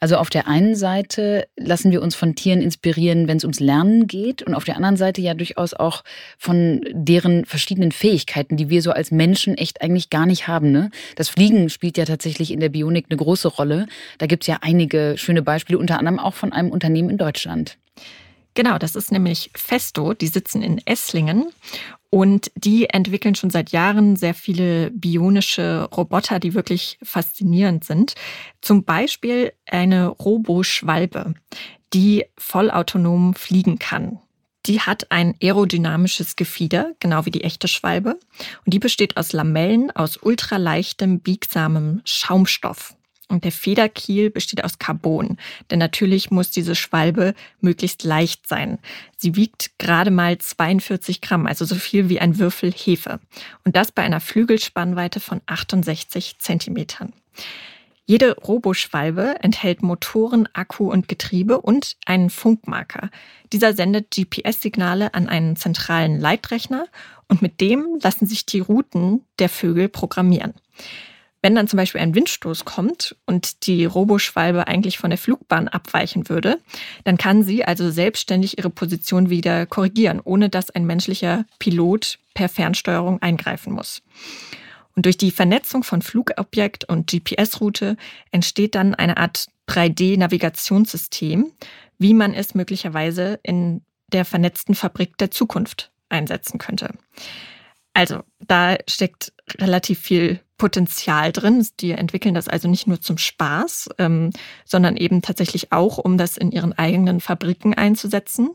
Also 0.00 0.16
auf 0.16 0.30
der 0.30 0.48
einen 0.48 0.74
Seite 0.74 1.46
lassen 1.56 1.90
wir 1.90 2.02
uns 2.02 2.14
von 2.14 2.34
Tieren 2.34 2.60
inspirieren, 2.60 3.28
wenn 3.28 3.36
es 3.36 3.44
ums 3.44 3.60
Lernen 3.60 4.06
geht 4.06 4.42
und 4.42 4.54
auf 4.54 4.64
der 4.64 4.76
anderen 4.76 4.96
Seite 4.96 5.20
ja 5.20 5.34
durchaus 5.34 5.74
auch 5.74 6.04
von 6.38 6.80
deren 6.92 7.44
verschiedenen 7.44 7.92
Fähigkeiten, 7.92 8.56
die 8.56 8.70
wir 8.70 8.82
so 8.82 8.90
als 8.90 9.10
Menschen 9.10 9.56
echt 9.56 9.82
eigentlich 9.82 10.10
gar 10.10 10.26
nicht 10.26 10.48
haben. 10.48 10.70
Ne? 10.70 10.90
Das 11.16 11.28
Fliegen 11.28 11.68
spielt 11.70 11.98
ja 11.98 12.04
tatsächlich 12.04 12.52
in 12.52 12.60
der 12.60 12.68
Bionik 12.68 13.06
eine 13.08 13.16
große 13.16 13.48
Rolle. 13.48 13.86
Da 14.18 14.26
gibt 14.26 14.44
es 14.44 14.46
ja 14.46 14.58
einige 14.60 15.14
schöne 15.16 15.42
Beispiele, 15.42 15.78
unter 15.78 15.98
anderem 15.98 16.18
auch 16.18 16.34
von 16.34 16.52
einem 16.52 16.70
Unternehmen 16.70 17.10
in 17.10 17.18
Deutschland. 17.18 17.78
Genau, 18.58 18.76
das 18.76 18.96
ist 18.96 19.12
nämlich 19.12 19.52
Festo. 19.54 20.14
Die 20.14 20.26
sitzen 20.26 20.62
in 20.62 20.84
Esslingen 20.84 21.46
und 22.10 22.50
die 22.56 22.90
entwickeln 22.90 23.36
schon 23.36 23.50
seit 23.50 23.70
Jahren 23.70 24.16
sehr 24.16 24.34
viele 24.34 24.90
bionische 24.90 25.88
Roboter, 25.96 26.40
die 26.40 26.54
wirklich 26.54 26.98
faszinierend 27.00 27.84
sind. 27.84 28.16
Zum 28.60 28.82
Beispiel 28.82 29.52
eine 29.70 30.08
Roboschwalbe, 30.08 31.34
die 31.94 32.24
vollautonom 32.36 33.34
fliegen 33.34 33.78
kann. 33.78 34.18
Die 34.66 34.80
hat 34.80 35.12
ein 35.12 35.36
aerodynamisches 35.40 36.34
Gefieder, 36.34 36.96
genau 36.98 37.26
wie 37.26 37.30
die 37.30 37.44
echte 37.44 37.68
Schwalbe. 37.68 38.18
Und 38.66 38.74
die 38.74 38.80
besteht 38.80 39.16
aus 39.16 39.32
Lamellen 39.32 39.92
aus 39.92 40.18
ultraleichtem, 40.20 41.20
biegsamem 41.20 42.00
Schaumstoff. 42.04 42.97
Und 43.28 43.44
der 43.44 43.52
Federkiel 43.52 44.30
besteht 44.30 44.64
aus 44.64 44.78
Carbon. 44.78 45.36
Denn 45.70 45.78
natürlich 45.78 46.30
muss 46.30 46.50
diese 46.50 46.74
Schwalbe 46.74 47.34
möglichst 47.60 48.02
leicht 48.02 48.48
sein. 48.48 48.78
Sie 49.16 49.36
wiegt 49.36 49.78
gerade 49.78 50.10
mal 50.10 50.38
42 50.38 51.20
Gramm, 51.20 51.46
also 51.46 51.64
so 51.64 51.74
viel 51.74 52.08
wie 52.08 52.20
ein 52.20 52.38
Würfel 52.38 52.72
Hefe. 52.72 53.20
Und 53.64 53.76
das 53.76 53.92
bei 53.92 54.02
einer 54.02 54.20
Flügelspannweite 54.20 55.20
von 55.20 55.42
68 55.46 56.38
Zentimetern. 56.38 57.12
Jede 58.10 58.34
Roboschwalbe 58.38 59.36
enthält 59.42 59.82
Motoren, 59.82 60.48
Akku 60.54 60.90
und 60.90 61.08
Getriebe 61.08 61.60
und 61.60 61.96
einen 62.06 62.30
Funkmarker. 62.30 63.10
Dieser 63.52 63.74
sendet 63.74 64.10
GPS-Signale 64.10 65.12
an 65.12 65.28
einen 65.28 65.56
zentralen 65.56 66.18
Leitrechner 66.18 66.86
und 67.28 67.42
mit 67.42 67.60
dem 67.60 67.98
lassen 68.02 68.26
sich 68.26 68.46
die 68.46 68.60
Routen 68.60 69.26
der 69.38 69.50
Vögel 69.50 69.90
programmieren. 69.90 70.54
Wenn 71.40 71.54
dann 71.54 71.68
zum 71.68 71.76
Beispiel 71.76 72.00
ein 72.00 72.14
Windstoß 72.14 72.64
kommt 72.64 73.16
und 73.24 73.66
die 73.66 73.84
Roboschwalbe 73.84 74.66
eigentlich 74.66 74.98
von 74.98 75.10
der 75.10 75.18
Flugbahn 75.18 75.68
abweichen 75.68 76.28
würde, 76.28 76.58
dann 77.04 77.16
kann 77.16 77.44
sie 77.44 77.64
also 77.64 77.90
selbstständig 77.90 78.58
ihre 78.58 78.70
Position 78.70 79.30
wieder 79.30 79.66
korrigieren, 79.66 80.20
ohne 80.22 80.48
dass 80.48 80.70
ein 80.70 80.84
menschlicher 80.84 81.44
Pilot 81.60 82.18
per 82.34 82.48
Fernsteuerung 82.48 83.22
eingreifen 83.22 83.72
muss. 83.72 84.02
Und 84.96 85.06
durch 85.06 85.16
die 85.16 85.30
Vernetzung 85.30 85.84
von 85.84 86.02
Flugobjekt 86.02 86.88
und 86.88 87.08
GPS-Route 87.08 87.96
entsteht 88.32 88.74
dann 88.74 88.96
eine 88.96 89.16
Art 89.16 89.46
3D-Navigationssystem, 89.68 91.52
wie 91.98 92.14
man 92.14 92.34
es 92.34 92.56
möglicherweise 92.56 93.38
in 93.44 93.82
der 94.12 94.24
vernetzten 94.24 94.74
Fabrik 94.74 95.16
der 95.18 95.30
Zukunft 95.30 95.92
einsetzen 96.08 96.58
könnte. 96.58 96.94
Also, 97.98 98.20
da 98.46 98.76
steckt 98.86 99.32
relativ 99.58 99.98
viel 99.98 100.38
Potenzial 100.56 101.32
drin. 101.32 101.66
Die 101.80 101.90
entwickeln 101.90 102.32
das 102.32 102.46
also 102.46 102.68
nicht 102.68 102.86
nur 102.86 103.00
zum 103.00 103.18
Spaß, 103.18 103.88
ähm, 103.98 104.30
sondern 104.64 104.96
eben 104.96 105.20
tatsächlich 105.20 105.72
auch, 105.72 105.98
um 105.98 106.16
das 106.16 106.36
in 106.36 106.52
ihren 106.52 106.72
eigenen 106.72 107.18
Fabriken 107.18 107.74
einzusetzen. 107.74 108.50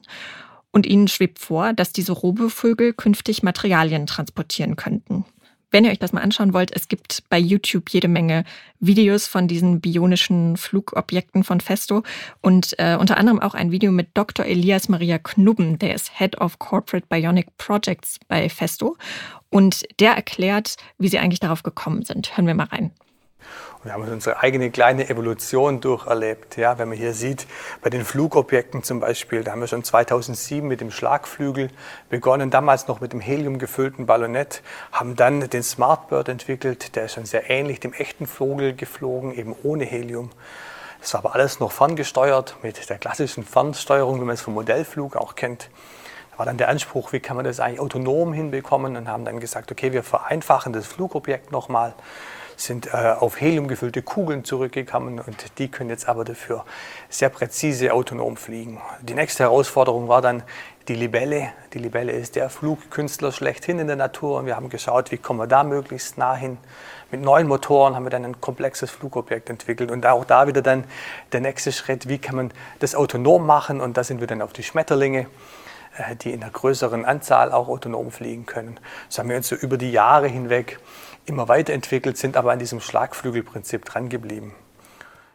Und 0.71 0.85
ihnen 0.85 1.09
schwebt 1.09 1.39
vor, 1.39 1.73
dass 1.73 1.91
diese 1.91 2.13
Robovögel 2.13 2.93
künftig 2.93 3.43
Materialien 3.43 4.05
transportieren 4.05 4.77
könnten. 4.77 5.25
Wenn 5.73 5.85
ihr 5.85 5.91
euch 5.91 5.97
das 5.97 6.13
mal 6.13 6.21
anschauen 6.21 6.53
wollt, 6.53 6.71
es 6.71 6.87
gibt 6.87 7.23
bei 7.29 7.39
YouTube 7.39 7.89
jede 7.89 8.07
Menge 8.07 8.43
Videos 8.79 9.25
von 9.25 9.47
diesen 9.47 9.81
bionischen 9.81 10.55
Flugobjekten 10.55 11.43
von 11.43 11.61
Festo 11.61 12.03
und 12.41 12.77
äh, 12.77 12.95
unter 12.95 13.17
anderem 13.17 13.39
auch 13.39 13.55
ein 13.55 13.71
Video 13.71 13.91
mit 13.91 14.09
Dr. 14.13 14.45
Elias 14.45 14.87
Maria 14.87 15.17
Knubben, 15.17 15.79
der 15.79 15.95
ist 15.95 16.11
Head 16.15 16.39
of 16.39 16.59
Corporate 16.59 17.07
Bionic 17.09 17.57
Projects 17.57 18.19
bei 18.27 18.49
Festo 18.49 18.97
und 19.49 19.81
der 19.99 20.11
erklärt, 20.11 20.75
wie 20.99 21.07
sie 21.07 21.17
eigentlich 21.17 21.39
darauf 21.39 21.63
gekommen 21.63 22.05
sind. 22.05 22.37
Hören 22.37 22.45
wir 22.45 22.53
mal 22.53 22.67
rein. 22.67 22.91
Wir 23.83 23.91
haben 23.91 24.03
unsere 24.09 24.39
eigene 24.39 24.71
kleine 24.71 25.09
Evolution 25.09 25.81
durcherlebt. 25.81 26.55
Ja, 26.55 26.77
wenn 26.77 26.87
man 26.87 26.97
hier 26.97 27.13
sieht, 27.13 27.47
bei 27.81 27.89
den 27.89 28.05
Flugobjekten 28.05 28.81
zum 28.81 29.01
Beispiel, 29.01 29.43
da 29.43 29.51
haben 29.51 29.59
wir 29.59 29.67
schon 29.67 29.83
2007 29.83 30.65
mit 30.65 30.79
dem 30.79 30.89
Schlagflügel 30.89 31.69
begonnen, 32.09 32.49
damals 32.49 32.87
noch 32.87 33.01
mit 33.01 33.11
dem 33.11 33.19
Helium 33.19 33.59
gefüllten 33.59 34.05
Ballonett, 34.05 34.61
haben 34.93 35.17
dann 35.17 35.49
den 35.49 35.63
Smartbird 35.63 36.29
entwickelt, 36.29 36.95
der 36.95 37.05
ist 37.05 37.15
schon 37.15 37.25
sehr 37.25 37.49
ähnlich 37.49 37.81
dem 37.81 37.91
echten 37.91 38.25
Vogel 38.25 38.73
geflogen, 38.73 39.33
eben 39.33 39.53
ohne 39.63 39.83
Helium. 39.83 40.29
Das 41.01 41.13
war 41.13 41.25
aber 41.25 41.35
alles 41.35 41.59
noch 41.59 41.73
ferngesteuert 41.73 42.55
mit 42.61 42.89
der 42.89 42.97
klassischen 42.97 43.43
Fernsteuerung, 43.43 44.21
wie 44.21 44.25
man 44.25 44.35
es 44.35 44.41
vom 44.41 44.53
Modellflug 44.53 45.17
auch 45.17 45.35
kennt. 45.35 45.69
Da 46.31 46.39
war 46.39 46.45
dann 46.45 46.57
der 46.57 46.69
Anspruch, 46.69 47.11
wie 47.11 47.19
kann 47.19 47.35
man 47.35 47.43
das 47.43 47.59
eigentlich 47.59 47.81
autonom 47.81 48.31
hinbekommen 48.31 48.95
und 48.95 49.09
haben 49.09 49.25
dann 49.25 49.41
gesagt, 49.41 49.73
okay, 49.73 49.91
wir 49.91 50.03
vereinfachen 50.03 50.71
das 50.71 50.87
Flugobjekt 50.87 51.51
nochmal 51.51 51.93
sind 52.55 52.87
äh, 52.87 53.15
auf 53.19 53.39
Helium 53.39 53.67
gefüllte 53.67 54.01
Kugeln 54.01 54.43
zurückgekommen 54.43 55.19
und 55.19 55.59
die 55.59 55.69
können 55.69 55.89
jetzt 55.89 56.07
aber 56.07 56.23
dafür 56.23 56.65
sehr 57.09 57.29
präzise 57.29 57.93
autonom 57.93 58.37
fliegen. 58.37 58.81
Die 59.01 59.13
nächste 59.13 59.43
Herausforderung 59.43 60.07
war 60.07 60.21
dann 60.21 60.43
die 60.87 60.95
Libelle. 60.95 61.51
Die 61.73 61.79
Libelle 61.79 62.11
ist 62.11 62.35
der 62.35 62.49
Flugkünstler 62.49 63.31
schlechthin 63.31 63.79
in 63.79 63.87
der 63.87 63.95
Natur 63.95 64.39
und 64.39 64.45
wir 64.45 64.55
haben 64.55 64.69
geschaut, 64.69 65.11
wie 65.11 65.17
kommen 65.17 65.39
wir 65.39 65.47
da 65.47 65.63
möglichst 65.63 66.17
nah 66.17 66.35
hin. 66.35 66.57
Mit 67.11 67.21
neuen 67.21 67.47
Motoren 67.47 67.95
haben 67.95 68.05
wir 68.05 68.09
dann 68.09 68.25
ein 68.25 68.41
komplexes 68.41 68.91
Flugobjekt 68.91 69.49
entwickelt 69.49 69.91
und 69.91 70.05
auch 70.05 70.25
da 70.25 70.47
wieder 70.47 70.61
dann 70.61 70.83
der 71.31 71.41
nächste 71.41 71.71
Schritt, 71.71 72.09
wie 72.09 72.17
kann 72.17 72.35
man 72.35 72.51
das 72.79 72.95
autonom 72.95 73.45
machen 73.45 73.81
und 73.81 73.97
da 73.97 74.03
sind 74.03 74.19
wir 74.19 74.27
dann 74.27 74.41
auf 74.41 74.53
die 74.53 74.63
Schmetterlinge 74.63 75.27
äh, 75.97 76.15
die 76.15 76.31
in 76.31 76.41
einer 76.41 76.51
größeren 76.51 77.05
Anzahl 77.05 77.51
auch 77.51 77.67
autonom 77.67 78.11
fliegen 78.11 78.45
können. 78.45 78.79
Das 79.09 79.19
haben 79.19 79.29
wir 79.29 79.37
uns 79.37 79.47
so 79.47 79.55
über 79.55 79.77
die 79.77 79.91
Jahre 79.91 80.27
hinweg 80.27 80.79
immer 81.25 81.47
weiterentwickelt, 81.47 82.17
sind 82.17 82.37
aber 82.37 82.51
an 82.51 82.59
diesem 82.59 82.79
Schlagflügelprinzip 82.79 83.85
dran 83.85 84.09
geblieben. 84.09 84.53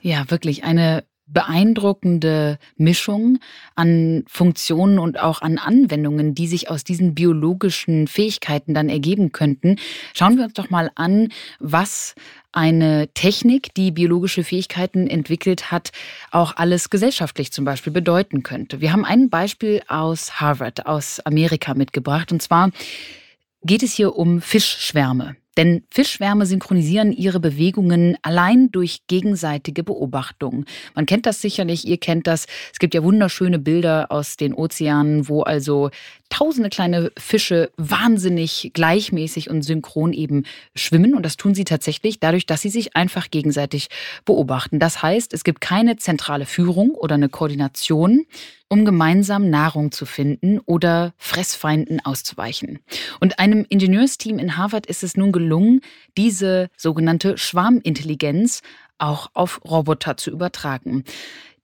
Ja, 0.00 0.30
wirklich 0.30 0.64
eine 0.64 1.04
beeindruckende 1.28 2.58
Mischung 2.76 3.38
an 3.74 4.24
Funktionen 4.28 4.98
und 4.98 5.20
auch 5.20 5.42
an 5.42 5.58
Anwendungen, 5.58 6.34
die 6.34 6.46
sich 6.46 6.70
aus 6.70 6.84
diesen 6.84 7.14
biologischen 7.14 8.06
Fähigkeiten 8.08 8.74
dann 8.74 8.88
ergeben 8.88 9.30
könnten. 9.32 9.76
Schauen 10.14 10.36
wir 10.38 10.44
uns 10.44 10.54
doch 10.54 10.70
mal 10.70 10.90
an, 10.94 11.28
was 11.60 12.14
eine 12.50 13.08
Technik, 13.12 13.74
die 13.74 13.90
biologische 13.90 14.42
Fähigkeiten 14.42 15.06
entwickelt 15.06 15.70
hat, 15.70 15.90
auch 16.30 16.56
alles 16.56 16.88
gesellschaftlich 16.88 17.52
zum 17.52 17.64
Beispiel 17.64 17.92
bedeuten 17.92 18.42
könnte. 18.42 18.80
Wir 18.80 18.92
haben 18.92 19.04
ein 19.04 19.28
Beispiel 19.28 19.82
aus 19.86 20.40
Harvard, 20.40 20.86
aus 20.86 21.20
Amerika 21.20 21.74
mitgebracht, 21.74 22.32
und 22.32 22.40
zwar 22.40 22.70
geht 23.62 23.82
es 23.82 23.92
hier 23.92 24.16
um 24.16 24.40
Fischschwärme. 24.40 25.36
Denn 25.58 25.82
Fischschwärme 25.90 26.46
synchronisieren 26.46 27.12
ihre 27.12 27.40
Bewegungen 27.40 28.16
allein 28.22 28.70
durch 28.70 29.00
gegenseitige 29.08 29.82
Beobachtung. 29.82 30.64
Man 30.94 31.04
kennt 31.04 31.26
das 31.26 31.42
sicherlich, 31.42 31.84
ihr 31.86 31.98
kennt 31.98 32.28
das. 32.28 32.46
Es 32.72 32.78
gibt 32.78 32.94
ja 32.94 33.02
wunderschöne 33.02 33.58
Bilder 33.58 34.06
aus 34.10 34.36
den 34.36 34.54
Ozeanen, 34.54 35.28
wo 35.28 35.42
also 35.42 35.90
tausende 36.30 36.68
kleine 36.68 37.10
Fische 37.18 37.72
wahnsinnig 37.76 38.70
gleichmäßig 38.72 39.50
und 39.50 39.62
synchron 39.62 40.12
eben 40.12 40.44
schwimmen. 40.76 41.12
Und 41.14 41.24
das 41.24 41.36
tun 41.36 41.56
sie 41.56 41.64
tatsächlich 41.64 42.20
dadurch, 42.20 42.46
dass 42.46 42.62
sie 42.62 42.70
sich 42.70 42.94
einfach 42.94 43.28
gegenseitig 43.30 43.88
beobachten. 44.24 44.78
Das 44.78 45.02
heißt, 45.02 45.34
es 45.34 45.42
gibt 45.42 45.60
keine 45.60 45.96
zentrale 45.96 46.46
Führung 46.46 46.92
oder 46.92 47.16
eine 47.16 47.28
Koordination, 47.28 48.26
um 48.68 48.84
gemeinsam 48.84 49.50
Nahrung 49.50 49.92
zu 49.92 50.06
finden 50.06 50.58
oder 50.60 51.14
Fressfeinden 51.16 52.04
auszuweichen. 52.04 52.80
Und 53.20 53.38
einem 53.38 53.64
Ingenieursteam 53.68 54.38
in 54.38 54.56
Harvard 54.56 54.86
ist 54.86 55.02
es 55.02 55.16
nun 55.16 55.32
gelungen, 55.32 55.80
diese 56.16 56.68
sogenannte 56.76 57.38
Schwarmintelligenz 57.38 58.62
auch 58.98 59.30
auf 59.34 59.60
Roboter 59.64 60.16
zu 60.16 60.30
übertragen. 60.30 61.04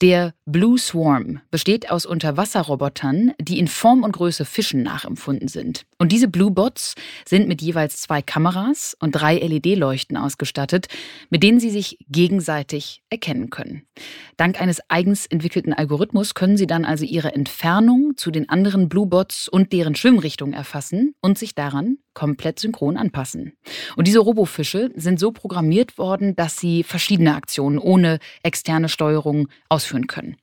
Der 0.01 0.35
Blue 0.45 0.77
Swarm 0.77 1.41
besteht 1.51 1.91
aus 1.91 2.05
Unterwasserrobotern, 2.05 3.33
die 3.41 3.59
in 3.59 3.69
Form 3.69 4.03
und 4.03 4.13
Größe 4.13 4.45
Fischen 4.45 4.83
nachempfunden 4.83 5.49
sind. 5.49 5.87
Und 5.99 6.11
diese 6.11 6.29
Blue 6.29 6.51
Bots 6.51 6.95
sind 7.25 7.49
mit 7.49 7.63
jeweils 7.63 8.03
zwei 8.03 8.21
Kameras 8.21 8.97
und 9.01 9.13
drei 9.13 9.37
LED-Leuchten 9.37 10.17
ausgestattet, 10.17 10.89
mit 11.31 11.43
denen 11.43 11.61
sie 11.61 11.71
sich 11.71 11.97
gegenseitig 12.09 13.03
erkennen 13.09 13.51
können. 13.51 13.87
Dank 14.37 14.61
eines 14.61 14.83
eigens 14.91 15.27
entwickelten 15.27 15.73
Algorithmus 15.73 16.35
können 16.35 16.57
sie 16.57 16.67
dann 16.67 16.85
also 16.85 17.05
ihre 17.05 17.33
Entfernung 17.33 18.17
zu 18.17 18.31
den 18.31 18.49
anderen 18.49 18.89
Blue 18.89 19.07
Bots 19.07 19.49
und 19.49 19.73
deren 19.73 19.95
Schwimmrichtung 19.95 20.53
erfassen 20.53 21.15
und 21.21 21.39
sich 21.39 21.55
daran 21.55 21.99
komplett 22.15 22.59
synchron 22.59 22.97
anpassen. 22.97 23.53
Und 23.97 24.07
diese 24.07 24.21
Robofische 24.21 24.91
sind 24.95 25.21
so 25.21 25.33
programmiert 25.33 25.99
worden, 25.99 26.37
dass 26.37 26.59
sie 26.59 26.83
verschiedene 26.83 27.35
Aktionen 27.35 27.79
ohne 27.79 28.19
externe 28.43 28.89
Steuerung 28.89 29.49
ausführen 29.69 30.07
können. 30.07 30.37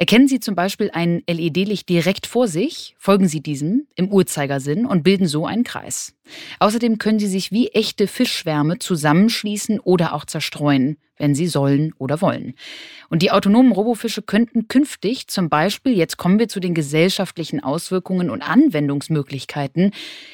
Erkennen 0.00 0.28
Sie 0.28 0.38
zum 0.38 0.54
Beispiel 0.54 0.92
ein 0.92 1.24
LED-Licht 1.28 1.88
direkt 1.88 2.28
vor 2.28 2.46
sich, 2.46 2.94
folgen 2.98 3.26
Sie 3.26 3.40
diesem 3.40 3.88
im 3.96 4.12
Uhrzeigersinn 4.12 4.86
und 4.86 5.02
bilden 5.02 5.26
so 5.26 5.44
einen 5.44 5.64
Kreis. 5.64 6.14
Außerdem 6.60 6.98
können 6.98 7.18
Sie 7.18 7.26
sich 7.26 7.50
wie 7.50 7.70
echte 7.70 8.06
Fischschwärme 8.06 8.78
zusammenschließen 8.78 9.80
oder 9.80 10.14
auch 10.14 10.24
zerstreuen, 10.24 10.98
wenn 11.18 11.34
sie 11.34 11.46
sollen 11.46 11.92
oder 11.98 12.20
wollen. 12.20 12.54
Und 13.10 13.22
die 13.22 13.30
autonomen 13.30 13.72
Robofische 13.72 14.22
könnten 14.22 14.68
künftig 14.68 15.28
zum 15.28 15.48
Beispiel, 15.48 15.96
jetzt 15.96 16.16
kommen 16.16 16.38
wir 16.38 16.48
zu 16.48 16.60
den 16.60 16.74
gesellschaftlichen 16.74 17.62
Auswirkungen 17.62 18.30
und 18.30 18.42
Anwendungsmöglichkeiten, 18.42 19.92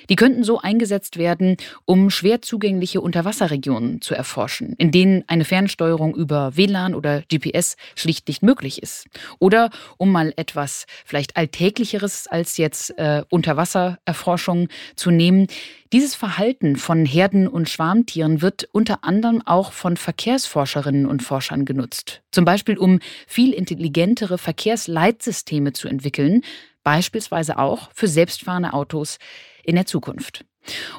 die 0.08 0.16
könnten 0.16 0.44
so 0.44 0.60
eingesetzt 0.60 1.18
werden, 1.18 1.56
um 1.84 2.10
schwer 2.10 2.42
zugängliche 2.42 3.00
Unterwasserregionen 3.00 4.00
zu 4.00 4.14
erforschen, 4.14 4.74
in 4.78 4.90
denen 4.90 5.24
eine 5.26 5.44
Fernsteuerung 5.44 6.14
über 6.14 6.56
WLAN 6.56 6.94
oder 6.94 7.22
GPS 7.22 7.76
schlicht 7.94 8.28
nicht 8.28 8.42
möglich 8.42 8.82
ist. 8.82 9.06
Oder 9.38 9.70
um 9.96 10.10
mal 10.12 10.32
etwas 10.36 10.86
vielleicht 11.04 11.36
Alltäglicheres 11.36 12.26
als 12.26 12.56
jetzt 12.56 12.98
äh, 12.98 13.22
Unterwassererforschung 13.30 14.68
zu 14.96 15.10
nehmen, 15.10 15.46
dieses 15.94 16.16
Verhalten 16.16 16.74
von 16.74 17.06
Herden- 17.06 17.46
und 17.46 17.70
Schwarmtieren 17.70 18.42
wird 18.42 18.68
unter 18.72 19.04
anderem 19.04 19.42
auch 19.46 19.70
von 19.70 19.96
Verkehrsforscherinnen 19.96 21.06
und 21.06 21.22
Forschern 21.22 21.64
genutzt. 21.64 22.20
Zum 22.32 22.44
Beispiel 22.44 22.78
um 22.78 22.98
viel 23.28 23.52
intelligentere 23.52 24.36
Verkehrsleitsysteme 24.36 25.72
zu 25.72 25.86
entwickeln, 25.86 26.42
beispielsweise 26.82 27.58
auch 27.58 27.90
für 27.94 28.08
selbstfahrende 28.08 28.72
Autos 28.72 29.18
in 29.62 29.76
der 29.76 29.86
Zukunft. 29.86 30.44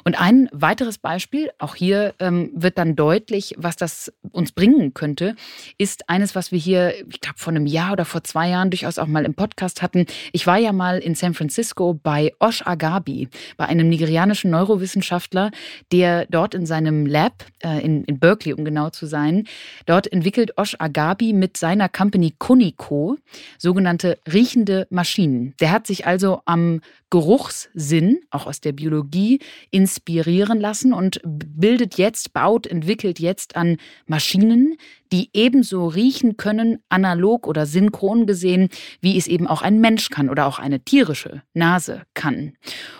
Und 0.04 0.20
ein 0.20 0.48
weiteres 0.52 0.98
Beispiel, 0.98 1.50
auch 1.58 1.74
hier 1.74 2.14
ähm, 2.18 2.50
wird 2.54 2.78
dann 2.78 2.96
deutlich, 2.96 3.54
was 3.56 3.76
das 3.76 4.12
uns 4.32 4.52
bringen 4.52 4.94
könnte, 4.94 5.36
ist 5.78 6.08
eines, 6.08 6.34
was 6.34 6.52
wir 6.52 6.58
hier, 6.58 6.94
ich 7.08 7.20
glaube, 7.20 7.38
vor 7.38 7.52
einem 7.52 7.66
Jahr 7.66 7.92
oder 7.92 8.04
vor 8.04 8.24
zwei 8.24 8.48
Jahren 8.50 8.70
durchaus 8.70 8.98
auch 8.98 9.06
mal 9.06 9.24
im 9.24 9.34
Podcast 9.34 9.82
hatten. 9.82 10.06
Ich 10.32 10.46
war 10.46 10.58
ja 10.58 10.72
mal 10.72 10.98
in 10.98 11.14
San 11.14 11.34
Francisco 11.34 11.94
bei 11.94 12.32
Osh 12.38 12.66
Agabi, 12.66 13.28
bei 13.56 13.66
einem 13.66 13.88
nigerianischen 13.88 14.50
Neurowissenschaftler, 14.50 15.50
der 15.92 16.26
dort 16.26 16.54
in 16.54 16.66
seinem 16.66 17.06
Lab, 17.06 17.44
äh, 17.62 17.84
in, 17.84 18.04
in 18.04 18.18
Berkeley, 18.18 18.54
um 18.54 18.64
genau 18.64 18.90
zu 18.90 19.06
sein, 19.06 19.46
dort 19.86 20.12
entwickelt 20.12 20.52
Osh 20.56 20.76
Agabi 20.78 21.32
mit 21.32 21.56
seiner 21.56 21.88
Company 21.88 22.34
Kunico 22.38 23.16
sogenannte 23.58 24.18
riechende 24.30 24.86
Maschinen. 24.90 25.54
Der 25.60 25.70
hat 25.70 25.86
sich 25.86 26.06
also 26.06 26.40
am 26.44 26.80
Geruchssinn, 27.10 28.20
auch 28.30 28.46
aus 28.46 28.60
der 28.60 28.72
Biologie, 28.72 29.40
inspirieren 29.70 30.60
lassen 30.60 30.92
und 30.92 31.20
bildet 31.24 31.96
jetzt, 31.96 32.32
baut, 32.32 32.66
entwickelt 32.66 33.18
jetzt 33.18 33.56
an 33.56 33.76
Maschinen, 34.06 34.76
die 35.12 35.30
ebenso 35.32 35.86
riechen 35.86 36.36
können, 36.36 36.78
analog 36.88 37.46
oder 37.46 37.66
synchron 37.66 38.26
gesehen, 38.26 38.68
wie 39.00 39.16
es 39.16 39.26
eben 39.26 39.46
auch 39.46 39.62
ein 39.62 39.80
Mensch 39.80 40.10
kann 40.10 40.28
oder 40.28 40.46
auch 40.46 40.58
eine 40.58 40.80
tierische 40.80 41.42
Nase 41.54 42.02
kann. 42.14 42.54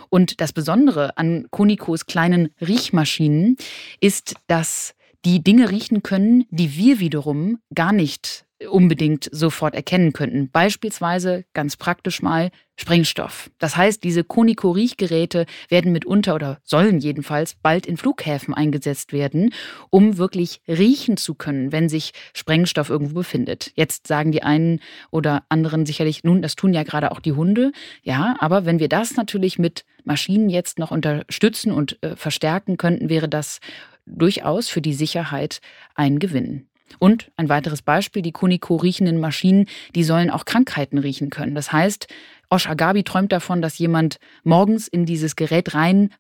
Und 0.08 0.40
das 0.40 0.52
Besondere 0.52 1.18
an 1.18 1.46
Konikos 1.50 2.06
kleinen 2.06 2.50
Riechmaschinen 2.60 3.56
ist, 4.00 4.34
dass 4.46 4.94
die 5.25 5.42
Dinge 5.42 5.70
riechen 5.70 6.02
können, 6.02 6.44
die 6.50 6.76
wir 6.76 7.00
wiederum 7.00 7.58
gar 7.75 7.92
nicht 7.92 8.45
unbedingt 8.70 9.28
sofort 9.32 9.75
erkennen 9.75 10.12
könnten. 10.12 10.50
Beispielsweise 10.50 11.44
ganz 11.52 11.76
praktisch 11.76 12.22
mal 12.22 12.50
Sprengstoff. 12.78 13.50
Das 13.58 13.76
heißt, 13.76 14.04
diese 14.04 14.25
Koniko-Riechgeräte 14.25 15.46
werden 15.68 15.92
mitunter 15.92 16.34
oder 16.34 16.58
sollen 16.62 16.98
jedenfalls 16.98 17.54
bald 17.54 17.86
in 17.86 17.96
Flughäfen 17.96 18.54
eingesetzt 18.54 19.12
werden, 19.12 19.52
um 19.90 20.18
wirklich 20.18 20.60
riechen 20.68 21.16
zu 21.16 21.34
können, 21.34 21.72
wenn 21.72 21.88
sich 21.88 22.12
Sprengstoff 22.34 22.90
irgendwo 22.90 23.14
befindet. 23.14 23.72
Jetzt 23.76 24.06
sagen 24.06 24.32
die 24.32 24.42
einen 24.42 24.80
oder 25.10 25.44
anderen 25.48 25.86
sicherlich, 25.86 26.25
nun, 26.25 26.42
das 26.42 26.56
tun 26.56 26.75
ja 26.75 26.82
gerade 26.82 27.12
auch 27.12 27.20
die 27.20 27.32
Hunde. 27.32 27.72
Ja, 28.02 28.36
aber 28.40 28.66
wenn 28.66 28.78
wir 28.78 28.88
das 28.88 29.16
natürlich 29.16 29.58
mit 29.58 29.84
Maschinen 30.04 30.50
jetzt 30.50 30.78
noch 30.78 30.90
unterstützen 30.90 31.72
und 31.72 32.02
äh, 32.02 32.14
verstärken 32.16 32.76
könnten, 32.76 33.08
wäre 33.08 33.28
das 33.28 33.60
durchaus 34.06 34.68
für 34.68 34.80
die 34.80 34.94
Sicherheit 34.94 35.60
ein 35.94 36.18
Gewinn. 36.18 36.68
Und 36.98 37.30
ein 37.36 37.48
weiteres 37.48 37.82
Beispiel, 37.82 38.22
die 38.22 38.32
Kuniko 38.32 38.76
riechenden 38.76 39.18
Maschinen, 39.20 39.66
die 39.94 40.04
sollen 40.04 40.30
auch 40.30 40.44
Krankheiten 40.44 40.98
riechen 40.98 41.30
können. 41.30 41.54
Das 41.54 41.72
heißt, 41.72 42.08
Osh 42.50 42.68
Agabi 42.68 43.02
träumt 43.02 43.32
davon, 43.32 43.60
dass 43.60 43.78
jemand 43.78 44.18
morgens 44.44 44.88
in 44.88 45.04
dieses 45.04 45.36
Gerät 45.36 45.74
rein 45.74 46.10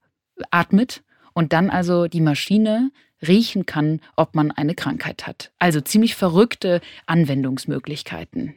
atmet 0.50 1.02
und 1.34 1.52
dann 1.52 1.70
also 1.70 2.08
die 2.08 2.20
Maschine 2.20 2.90
riechen 3.26 3.66
kann, 3.66 4.00
ob 4.16 4.34
man 4.34 4.50
eine 4.50 4.74
Krankheit 4.74 5.26
hat. 5.26 5.52
Also 5.58 5.80
ziemlich 5.80 6.14
verrückte 6.14 6.80
Anwendungsmöglichkeiten. 7.06 8.56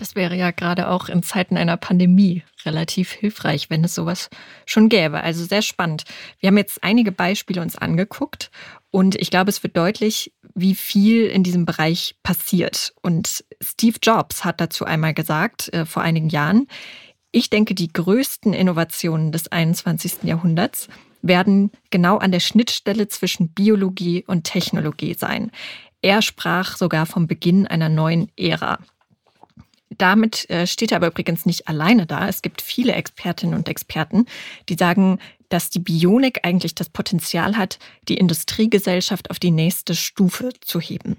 Das 0.00 0.14
wäre 0.14 0.34
ja 0.34 0.50
gerade 0.50 0.88
auch 0.88 1.10
in 1.10 1.22
Zeiten 1.22 1.58
einer 1.58 1.76
Pandemie 1.76 2.42
relativ 2.64 3.12
hilfreich, 3.12 3.68
wenn 3.68 3.84
es 3.84 3.94
sowas 3.94 4.30
schon 4.64 4.88
gäbe. 4.88 5.22
Also 5.22 5.44
sehr 5.44 5.60
spannend. 5.60 6.04
Wir 6.38 6.46
haben 6.46 6.56
jetzt 6.56 6.82
einige 6.82 7.12
Beispiele 7.12 7.60
uns 7.60 7.76
angeguckt 7.76 8.50
und 8.90 9.14
ich 9.16 9.30
glaube, 9.30 9.50
es 9.50 9.62
wird 9.62 9.76
deutlich, 9.76 10.32
wie 10.54 10.74
viel 10.74 11.26
in 11.26 11.42
diesem 11.42 11.66
Bereich 11.66 12.16
passiert. 12.22 12.94
Und 13.02 13.44
Steve 13.62 13.98
Jobs 14.02 14.42
hat 14.42 14.62
dazu 14.62 14.86
einmal 14.86 15.12
gesagt, 15.12 15.70
äh, 15.74 15.84
vor 15.84 16.02
einigen 16.02 16.30
Jahren, 16.30 16.66
ich 17.30 17.50
denke, 17.50 17.74
die 17.74 17.92
größten 17.92 18.54
Innovationen 18.54 19.32
des 19.32 19.52
21. 19.52 20.22
Jahrhunderts 20.22 20.88
werden 21.20 21.72
genau 21.90 22.16
an 22.16 22.32
der 22.32 22.40
Schnittstelle 22.40 23.08
zwischen 23.08 23.50
Biologie 23.52 24.24
und 24.26 24.44
Technologie 24.44 25.12
sein. 25.12 25.50
Er 26.00 26.22
sprach 26.22 26.78
sogar 26.78 27.04
vom 27.04 27.26
Beginn 27.26 27.66
einer 27.66 27.90
neuen 27.90 28.32
Ära. 28.38 28.78
Damit 29.98 30.48
äh, 30.50 30.66
steht 30.66 30.92
er 30.92 30.96
aber 30.96 31.08
übrigens 31.08 31.46
nicht 31.46 31.68
alleine 31.68 32.06
da. 32.06 32.28
Es 32.28 32.42
gibt 32.42 32.62
viele 32.62 32.92
Expertinnen 32.92 33.54
und 33.54 33.68
Experten, 33.68 34.26
die 34.68 34.74
sagen, 34.74 35.18
dass 35.48 35.68
die 35.68 35.80
Bionik 35.80 36.40
eigentlich 36.44 36.74
das 36.74 36.88
Potenzial 36.88 37.56
hat, 37.56 37.78
die 38.08 38.16
Industriegesellschaft 38.16 39.30
auf 39.30 39.38
die 39.38 39.50
nächste 39.50 39.94
Stufe 39.94 40.50
zu 40.60 40.80
heben. 40.80 41.16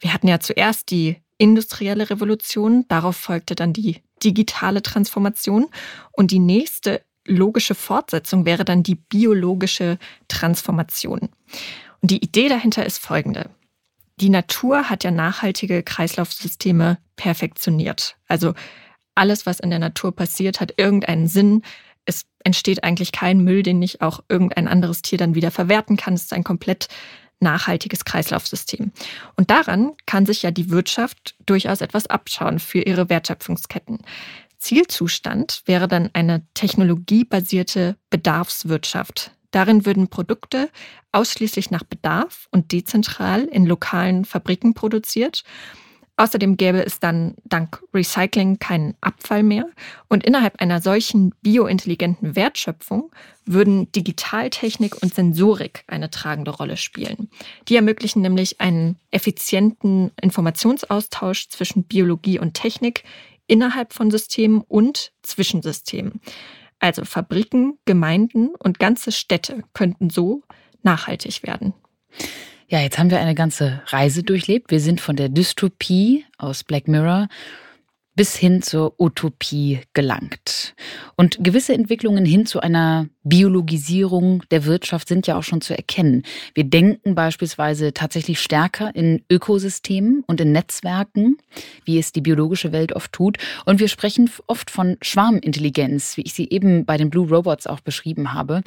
Wir 0.00 0.12
hatten 0.12 0.28
ja 0.28 0.40
zuerst 0.40 0.90
die 0.90 1.16
industrielle 1.38 2.10
Revolution, 2.10 2.84
darauf 2.88 3.16
folgte 3.16 3.54
dann 3.54 3.72
die 3.72 4.02
digitale 4.24 4.82
Transformation 4.82 5.66
und 6.10 6.32
die 6.32 6.40
nächste 6.40 7.02
logische 7.24 7.76
Fortsetzung 7.76 8.44
wäre 8.44 8.64
dann 8.64 8.82
die 8.82 8.96
biologische 8.96 9.98
Transformation. 10.26 11.28
Und 12.00 12.10
die 12.10 12.22
Idee 12.22 12.48
dahinter 12.48 12.84
ist 12.84 12.98
folgende. 12.98 13.50
Die 14.20 14.30
Natur 14.30 14.90
hat 14.90 15.04
ja 15.04 15.12
nachhaltige 15.12 15.84
Kreislaufsysteme 15.84 16.98
perfektioniert. 17.14 18.16
Also 18.26 18.54
alles, 19.14 19.46
was 19.46 19.60
in 19.60 19.70
der 19.70 19.78
Natur 19.78 20.14
passiert, 20.14 20.60
hat 20.60 20.74
irgendeinen 20.76 21.28
Sinn. 21.28 21.62
Es 22.04 22.26
entsteht 22.42 22.82
eigentlich 22.82 23.12
kein 23.12 23.44
Müll, 23.44 23.62
den 23.62 23.78
nicht 23.78 24.00
auch 24.00 24.24
irgendein 24.28 24.66
anderes 24.66 25.02
Tier 25.02 25.18
dann 25.18 25.36
wieder 25.36 25.52
verwerten 25.52 25.96
kann. 25.96 26.14
Es 26.14 26.24
ist 26.24 26.32
ein 26.32 26.42
komplett 26.42 26.88
nachhaltiges 27.38 28.04
Kreislaufsystem. 28.04 28.90
Und 29.36 29.50
daran 29.50 29.92
kann 30.06 30.26
sich 30.26 30.42
ja 30.42 30.50
die 30.50 30.70
Wirtschaft 30.70 31.36
durchaus 31.46 31.80
etwas 31.80 32.08
abschauen 32.08 32.58
für 32.58 32.80
ihre 32.80 33.08
Wertschöpfungsketten. 33.08 33.98
Zielzustand 34.58 35.62
wäre 35.66 35.86
dann 35.86 36.10
eine 36.12 36.44
technologiebasierte 36.54 37.96
Bedarfswirtschaft. 38.10 39.30
Darin 39.50 39.86
würden 39.86 40.08
Produkte 40.08 40.70
ausschließlich 41.12 41.70
nach 41.70 41.84
Bedarf 41.84 42.48
und 42.50 42.72
dezentral 42.72 43.44
in 43.44 43.66
lokalen 43.66 44.24
Fabriken 44.24 44.74
produziert. 44.74 45.44
Außerdem 46.18 46.56
gäbe 46.56 46.84
es 46.84 46.98
dann 46.98 47.36
dank 47.44 47.80
Recycling 47.94 48.58
keinen 48.58 48.96
Abfall 49.00 49.44
mehr. 49.44 49.68
Und 50.08 50.24
innerhalb 50.24 50.60
einer 50.60 50.82
solchen 50.82 51.32
biointelligenten 51.42 52.34
Wertschöpfung 52.34 53.12
würden 53.46 53.90
Digitaltechnik 53.92 55.00
und 55.00 55.14
Sensorik 55.14 55.84
eine 55.86 56.10
tragende 56.10 56.50
Rolle 56.50 56.76
spielen. 56.76 57.30
Die 57.68 57.76
ermöglichen 57.76 58.20
nämlich 58.20 58.60
einen 58.60 58.96
effizienten 59.12 60.10
Informationsaustausch 60.20 61.50
zwischen 61.50 61.84
Biologie 61.84 62.40
und 62.40 62.54
Technik 62.54 63.04
innerhalb 63.46 63.92
von 63.92 64.10
Systemen 64.10 64.62
und 64.66 65.12
zwischen 65.22 65.62
Systemen. 65.62 66.20
Also 66.80 67.04
Fabriken, 67.04 67.78
Gemeinden 67.84 68.50
und 68.58 68.78
ganze 68.78 69.12
Städte 69.12 69.62
könnten 69.72 70.10
so 70.10 70.42
nachhaltig 70.82 71.42
werden. 71.42 71.74
Ja, 72.68 72.80
jetzt 72.80 72.98
haben 72.98 73.10
wir 73.10 73.18
eine 73.18 73.34
ganze 73.34 73.82
Reise 73.86 74.22
durchlebt. 74.22 74.70
Wir 74.70 74.80
sind 74.80 75.00
von 75.00 75.16
der 75.16 75.28
Dystopie 75.28 76.24
aus 76.36 76.64
Black 76.64 76.86
Mirror 76.86 77.28
bis 78.18 78.34
hin 78.34 78.62
zur 78.62 78.98
Utopie 78.98 79.78
gelangt. 79.94 80.74
Und 81.14 81.38
gewisse 81.38 81.72
Entwicklungen 81.72 82.24
hin 82.24 82.46
zu 82.46 82.58
einer 82.58 83.06
Biologisierung 83.22 84.42
der 84.50 84.64
Wirtschaft 84.64 85.06
sind 85.06 85.28
ja 85.28 85.38
auch 85.38 85.44
schon 85.44 85.60
zu 85.60 85.76
erkennen. 85.76 86.24
Wir 86.52 86.64
denken 86.64 87.14
beispielsweise 87.14 87.94
tatsächlich 87.94 88.40
stärker 88.40 88.92
in 88.92 89.22
Ökosystemen 89.30 90.24
und 90.26 90.40
in 90.40 90.50
Netzwerken, 90.50 91.38
wie 91.84 91.96
es 91.96 92.10
die 92.10 92.20
biologische 92.20 92.72
Welt 92.72 92.92
oft 92.92 93.12
tut. 93.12 93.38
Und 93.66 93.78
wir 93.78 93.86
sprechen 93.86 94.28
oft 94.48 94.72
von 94.72 94.96
Schwarmintelligenz, 95.00 96.16
wie 96.16 96.22
ich 96.22 96.34
sie 96.34 96.48
eben 96.50 96.86
bei 96.86 96.96
den 96.96 97.10
Blue 97.10 97.28
Robots 97.28 97.68
auch 97.68 97.78
beschrieben 97.78 98.34
habe. 98.34 98.62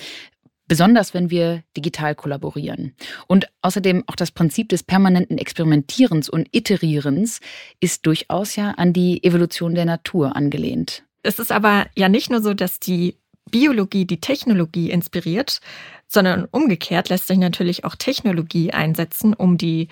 Besonders 0.71 1.13
wenn 1.13 1.29
wir 1.29 1.63
digital 1.75 2.15
kollaborieren. 2.15 2.95
Und 3.27 3.49
außerdem 3.61 4.05
auch 4.07 4.15
das 4.15 4.31
Prinzip 4.31 4.69
des 4.69 4.83
permanenten 4.83 5.37
Experimentierens 5.37 6.29
und 6.29 6.47
Iterierens 6.53 7.41
ist 7.81 8.05
durchaus 8.05 8.55
ja 8.55 8.71
an 8.71 8.93
die 8.93 9.21
Evolution 9.21 9.75
der 9.75 9.83
Natur 9.83 10.33
angelehnt. 10.33 11.03
Es 11.23 11.39
ist 11.39 11.51
aber 11.51 11.87
ja 11.97 12.07
nicht 12.07 12.29
nur 12.29 12.41
so, 12.41 12.53
dass 12.53 12.79
die 12.79 13.17
Biologie 13.49 14.05
die 14.05 14.21
Technologie 14.21 14.91
inspiriert, 14.91 15.59
sondern 16.07 16.47
umgekehrt 16.51 17.09
lässt 17.09 17.27
sich 17.27 17.37
natürlich 17.37 17.83
auch 17.83 17.97
Technologie 17.97 18.71
einsetzen, 18.71 19.33
um 19.33 19.57
die 19.57 19.89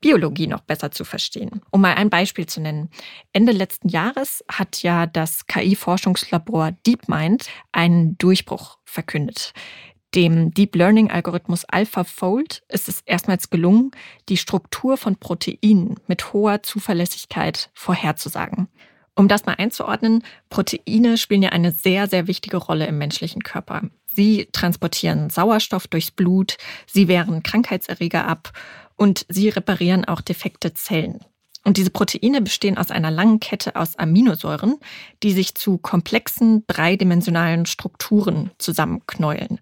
Biologie 0.00 0.46
noch 0.46 0.62
besser 0.62 0.90
zu 0.90 1.04
verstehen. 1.04 1.60
Um 1.70 1.82
mal 1.82 1.96
ein 1.96 2.08
Beispiel 2.08 2.46
zu 2.46 2.62
nennen. 2.62 2.88
Ende 3.34 3.52
letzten 3.52 3.90
Jahres 3.90 4.42
hat 4.50 4.82
ja 4.82 5.04
das 5.04 5.46
KI-Forschungslabor 5.48 6.72
DeepMind 6.86 7.44
einen 7.72 8.16
Durchbruch 8.16 8.78
verkündet. 8.86 9.52
Dem 10.14 10.54
Deep 10.54 10.76
Learning-Algorithmus 10.76 11.64
AlphaFold 11.64 12.62
ist 12.68 12.88
es 12.88 13.00
erstmals 13.00 13.50
gelungen, 13.50 13.90
die 14.28 14.36
Struktur 14.36 14.96
von 14.96 15.16
Proteinen 15.16 15.98
mit 16.06 16.32
hoher 16.32 16.62
Zuverlässigkeit 16.62 17.70
vorherzusagen. 17.74 18.68
Um 19.16 19.26
das 19.26 19.44
mal 19.44 19.54
einzuordnen, 19.54 20.22
Proteine 20.50 21.18
spielen 21.18 21.42
ja 21.42 21.50
eine 21.50 21.72
sehr, 21.72 22.06
sehr 22.06 22.28
wichtige 22.28 22.58
Rolle 22.58 22.86
im 22.86 22.98
menschlichen 22.98 23.42
Körper. 23.42 23.82
Sie 24.06 24.48
transportieren 24.52 25.30
Sauerstoff 25.30 25.88
durchs 25.88 26.12
Blut, 26.12 26.58
sie 26.86 27.08
wehren 27.08 27.42
Krankheitserreger 27.42 28.24
ab 28.24 28.52
und 28.94 29.26
sie 29.28 29.48
reparieren 29.48 30.04
auch 30.04 30.20
defekte 30.20 30.74
Zellen. 30.74 31.24
Und 31.64 31.78
diese 31.78 31.90
Proteine 31.90 32.42
bestehen 32.42 32.76
aus 32.76 32.90
einer 32.90 33.10
langen 33.10 33.40
Kette 33.40 33.74
aus 33.74 33.98
Aminosäuren, 33.98 34.76
die 35.22 35.32
sich 35.32 35.54
zu 35.54 35.78
komplexen 35.78 36.64
dreidimensionalen 36.66 37.64
Strukturen 37.64 38.50
zusammenknäulen. 38.58 39.60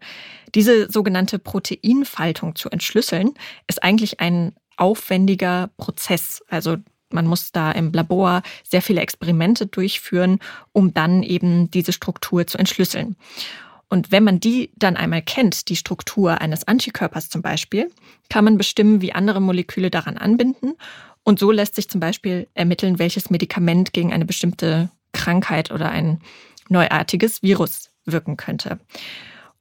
Diese 0.54 0.90
sogenannte 0.90 1.38
Proteinfaltung 1.38 2.56
zu 2.56 2.68
entschlüsseln, 2.70 3.34
ist 3.68 3.82
eigentlich 3.84 4.20
ein 4.20 4.52
aufwendiger 4.76 5.70
Prozess. 5.76 6.42
Also 6.48 6.76
man 7.10 7.26
muss 7.26 7.52
da 7.52 7.70
im 7.70 7.92
Labor 7.92 8.42
sehr 8.68 8.82
viele 8.82 9.00
Experimente 9.00 9.66
durchführen, 9.66 10.40
um 10.72 10.92
dann 10.92 11.22
eben 11.22 11.70
diese 11.70 11.92
Struktur 11.92 12.46
zu 12.46 12.58
entschlüsseln. 12.58 13.16
Und 13.88 14.10
wenn 14.10 14.24
man 14.24 14.40
die 14.40 14.70
dann 14.76 14.96
einmal 14.96 15.20
kennt, 15.20 15.68
die 15.68 15.76
Struktur 15.76 16.40
eines 16.40 16.66
Antikörpers 16.66 17.28
zum 17.28 17.42
Beispiel, 17.42 17.90
kann 18.30 18.44
man 18.44 18.56
bestimmen, 18.56 19.02
wie 19.02 19.12
andere 19.12 19.40
Moleküle 19.42 19.90
daran 19.90 20.16
anbinden. 20.16 20.72
Und 21.24 21.38
so 21.38 21.50
lässt 21.50 21.74
sich 21.74 21.88
zum 21.88 22.00
Beispiel 22.00 22.48
ermitteln, 22.54 22.98
welches 22.98 23.30
Medikament 23.30 23.92
gegen 23.92 24.12
eine 24.12 24.24
bestimmte 24.24 24.90
Krankheit 25.12 25.70
oder 25.70 25.90
ein 25.90 26.20
neuartiges 26.68 27.42
Virus 27.42 27.90
wirken 28.04 28.36
könnte. 28.36 28.78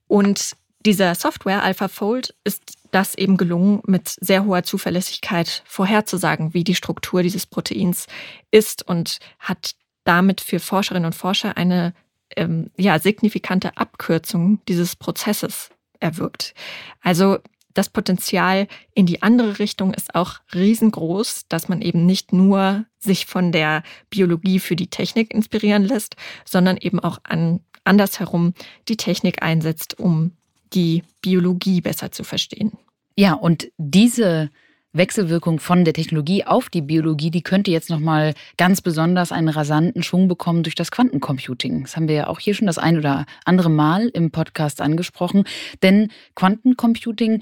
Und 0.08 0.56
dieser 0.86 1.13
Software 1.13 1.63
AlphaFold 1.63 2.34
ist 2.43 2.78
das 2.91 3.15
eben 3.15 3.38
gelungen, 3.38 3.82
mit 3.86 4.15
sehr 4.19 4.45
hoher 4.45 4.63
Zuverlässigkeit 4.63 5.63
vorherzusagen, 5.65 6.54
wie 6.54 6.63
die 6.63 6.76
Struktur 6.76 7.24
dieses 7.24 7.45
Proteins 7.45 8.08
ist 8.50 8.88
und 8.88 9.19
hat 9.39 9.76
damit 10.04 10.41
für 10.41 10.60
Forscherinnen 10.60 11.06
und 11.06 11.15
Forscher 11.15 11.56
eine 11.58 11.93
ähm, 12.36 12.71
ja, 12.78 13.00
signifikante 13.00 13.78
Abkürzung 13.78 14.60
dieses 14.67 14.95
Prozesses 14.95 15.69
erwirkt. 16.00 16.54
Also 17.02 17.38
das 17.73 17.89
Potenzial 17.89 18.67
in 18.93 19.05
die 19.05 19.21
andere 19.21 19.60
Richtung 19.60 19.93
ist 19.93 20.15
auch 20.15 20.39
riesengroß, 20.53 21.47
dass 21.47 21.69
man 21.69 21.81
eben 21.81 22.05
nicht 22.05 22.34
nur 22.34 22.86
sich 22.99 23.25
von 23.25 23.51
der 23.51 23.84
Biologie 24.10 24.60
für 24.60 24.75
die 24.75 24.88
Technik 24.88 25.34
inspirieren 25.34 25.84
lässt, 25.84 26.15
sondern 26.45 26.77
eben 26.77 26.99
auch 26.99 27.19
an, 27.23 27.62
andersherum 27.84 28.53
die 28.88 28.97
Technik 28.97 29.41
einsetzt, 29.41 29.99
um 29.99 30.31
die 30.73 31.03
Biologie 31.21 31.81
besser 31.81 32.12
zu 32.12 32.23
verstehen. 32.23 32.77
Ja, 33.17 33.34
und 33.34 33.71
diese 33.77 34.49
Wechselwirkung 34.93 35.60
von 35.60 35.86
der 35.86 35.93
Technologie 35.93 36.45
auf 36.45 36.69
die 36.69 36.82
Biologie, 36.82 37.32
die 37.32 37.43
könnte 37.43 37.71
jetzt 37.71 37.89
nochmal 37.89 38.34
ganz 38.58 38.82
besonders 38.82 39.32
einen 39.32 39.47
rasanten 39.47 40.04
Schwung 40.04 40.27
bekommen 40.27 40.63
durch 40.63 40.75
das 40.75 40.91
Quantencomputing. 40.91 41.84
Das 41.84 41.95
haben 41.95 42.08
wir 42.08 42.15
ja 42.15 42.27
auch 42.27 42.39
hier 42.39 42.54
schon 42.54 42.67
das 42.67 42.77
ein 42.77 42.97
oder 42.97 43.25
andere 43.45 43.69
Mal 43.69 44.10
im 44.10 44.32
Podcast 44.32 44.82
angesprochen. 44.82 45.45
Denn 45.82 46.10
Quantencomputing 46.36 47.41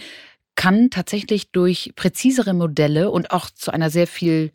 kann 0.56 0.90
tatsächlich 0.90 1.52
durch 1.52 1.94
präzisere 1.96 2.54
Modelle 2.54 3.12
und 3.12 3.32
auch 3.32 3.50
zu 3.50 3.72
einer 3.72 3.90
sehr 3.90 4.08
viel 4.08 4.52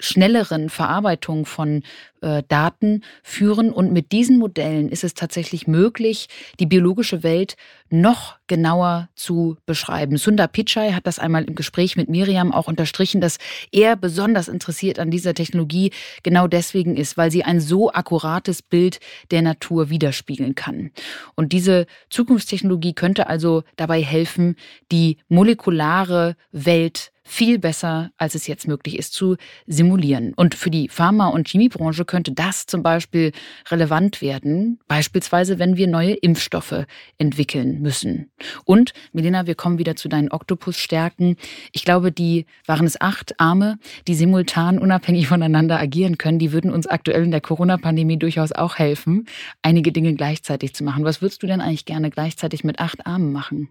schnelleren 0.00 0.68
Verarbeitung 0.68 1.46
von 1.46 1.82
äh, 2.22 2.42
Daten 2.48 3.02
führen. 3.22 3.72
Und 3.72 3.92
mit 3.92 4.12
diesen 4.12 4.38
Modellen 4.38 4.88
ist 4.88 5.04
es 5.04 5.14
tatsächlich 5.14 5.66
möglich, 5.66 6.28
die 6.58 6.66
biologische 6.66 7.22
Welt 7.22 7.56
noch 7.90 8.36
genauer 8.46 9.08
zu 9.14 9.56
beschreiben. 9.66 10.16
Sundar 10.16 10.48
Pichai 10.48 10.92
hat 10.92 11.06
das 11.06 11.18
einmal 11.18 11.44
im 11.44 11.54
Gespräch 11.54 11.96
mit 11.96 12.08
Miriam 12.08 12.52
auch 12.52 12.68
unterstrichen, 12.68 13.20
dass 13.20 13.38
er 13.72 13.96
besonders 13.96 14.48
interessiert 14.48 14.98
an 14.98 15.10
dieser 15.10 15.34
Technologie 15.34 15.92
genau 16.22 16.46
deswegen 16.46 16.96
ist, 16.96 17.16
weil 17.16 17.30
sie 17.30 17.44
ein 17.44 17.60
so 17.60 17.92
akkurates 17.92 18.62
Bild 18.62 19.00
der 19.30 19.42
Natur 19.42 19.90
widerspiegeln 19.90 20.54
kann. 20.54 20.90
Und 21.34 21.52
diese 21.52 21.86
Zukunftstechnologie 22.10 22.94
könnte 22.94 23.28
also 23.28 23.62
dabei 23.76 24.02
helfen, 24.02 24.56
die 24.90 25.18
molekulare 25.28 26.36
Welt 26.52 27.12
viel 27.30 27.60
besser, 27.60 28.10
als 28.16 28.34
es 28.34 28.48
jetzt 28.48 28.66
möglich 28.66 28.98
ist, 28.98 29.14
zu 29.14 29.36
simulieren. 29.66 30.34
Und 30.34 30.56
für 30.56 30.68
die 30.68 30.88
Pharma- 30.88 31.28
und 31.28 31.48
Chemiebranche 31.48 32.04
könnte 32.04 32.32
das 32.32 32.66
zum 32.66 32.82
Beispiel 32.82 33.30
relevant 33.70 34.20
werden, 34.20 34.80
beispielsweise 34.88 35.60
wenn 35.60 35.76
wir 35.76 35.86
neue 35.86 36.14
Impfstoffe 36.14 36.86
entwickeln 37.18 37.80
müssen. 37.80 38.30
Und, 38.64 38.92
Melina, 39.12 39.46
wir 39.46 39.54
kommen 39.54 39.78
wieder 39.78 39.94
zu 39.94 40.08
deinen 40.08 40.30
Oktopusstärken. 40.30 41.36
Ich 41.70 41.84
glaube, 41.84 42.10
die 42.10 42.46
waren 42.66 42.84
es 42.84 43.00
acht 43.00 43.38
Arme, 43.38 43.78
die 44.08 44.14
simultan 44.14 44.78
unabhängig 44.78 45.28
voneinander 45.28 45.78
agieren 45.78 46.18
können. 46.18 46.40
Die 46.40 46.52
würden 46.52 46.72
uns 46.72 46.88
aktuell 46.88 47.22
in 47.22 47.30
der 47.30 47.40
Corona-Pandemie 47.40 48.18
durchaus 48.18 48.50
auch 48.50 48.76
helfen, 48.76 49.26
einige 49.62 49.92
Dinge 49.92 50.14
gleichzeitig 50.14 50.74
zu 50.74 50.82
machen. 50.82 51.04
Was 51.04 51.22
würdest 51.22 51.42
du 51.44 51.46
denn 51.46 51.60
eigentlich 51.60 51.84
gerne 51.84 52.10
gleichzeitig 52.10 52.64
mit 52.64 52.80
acht 52.80 53.06
Armen 53.06 53.32
machen? 53.32 53.68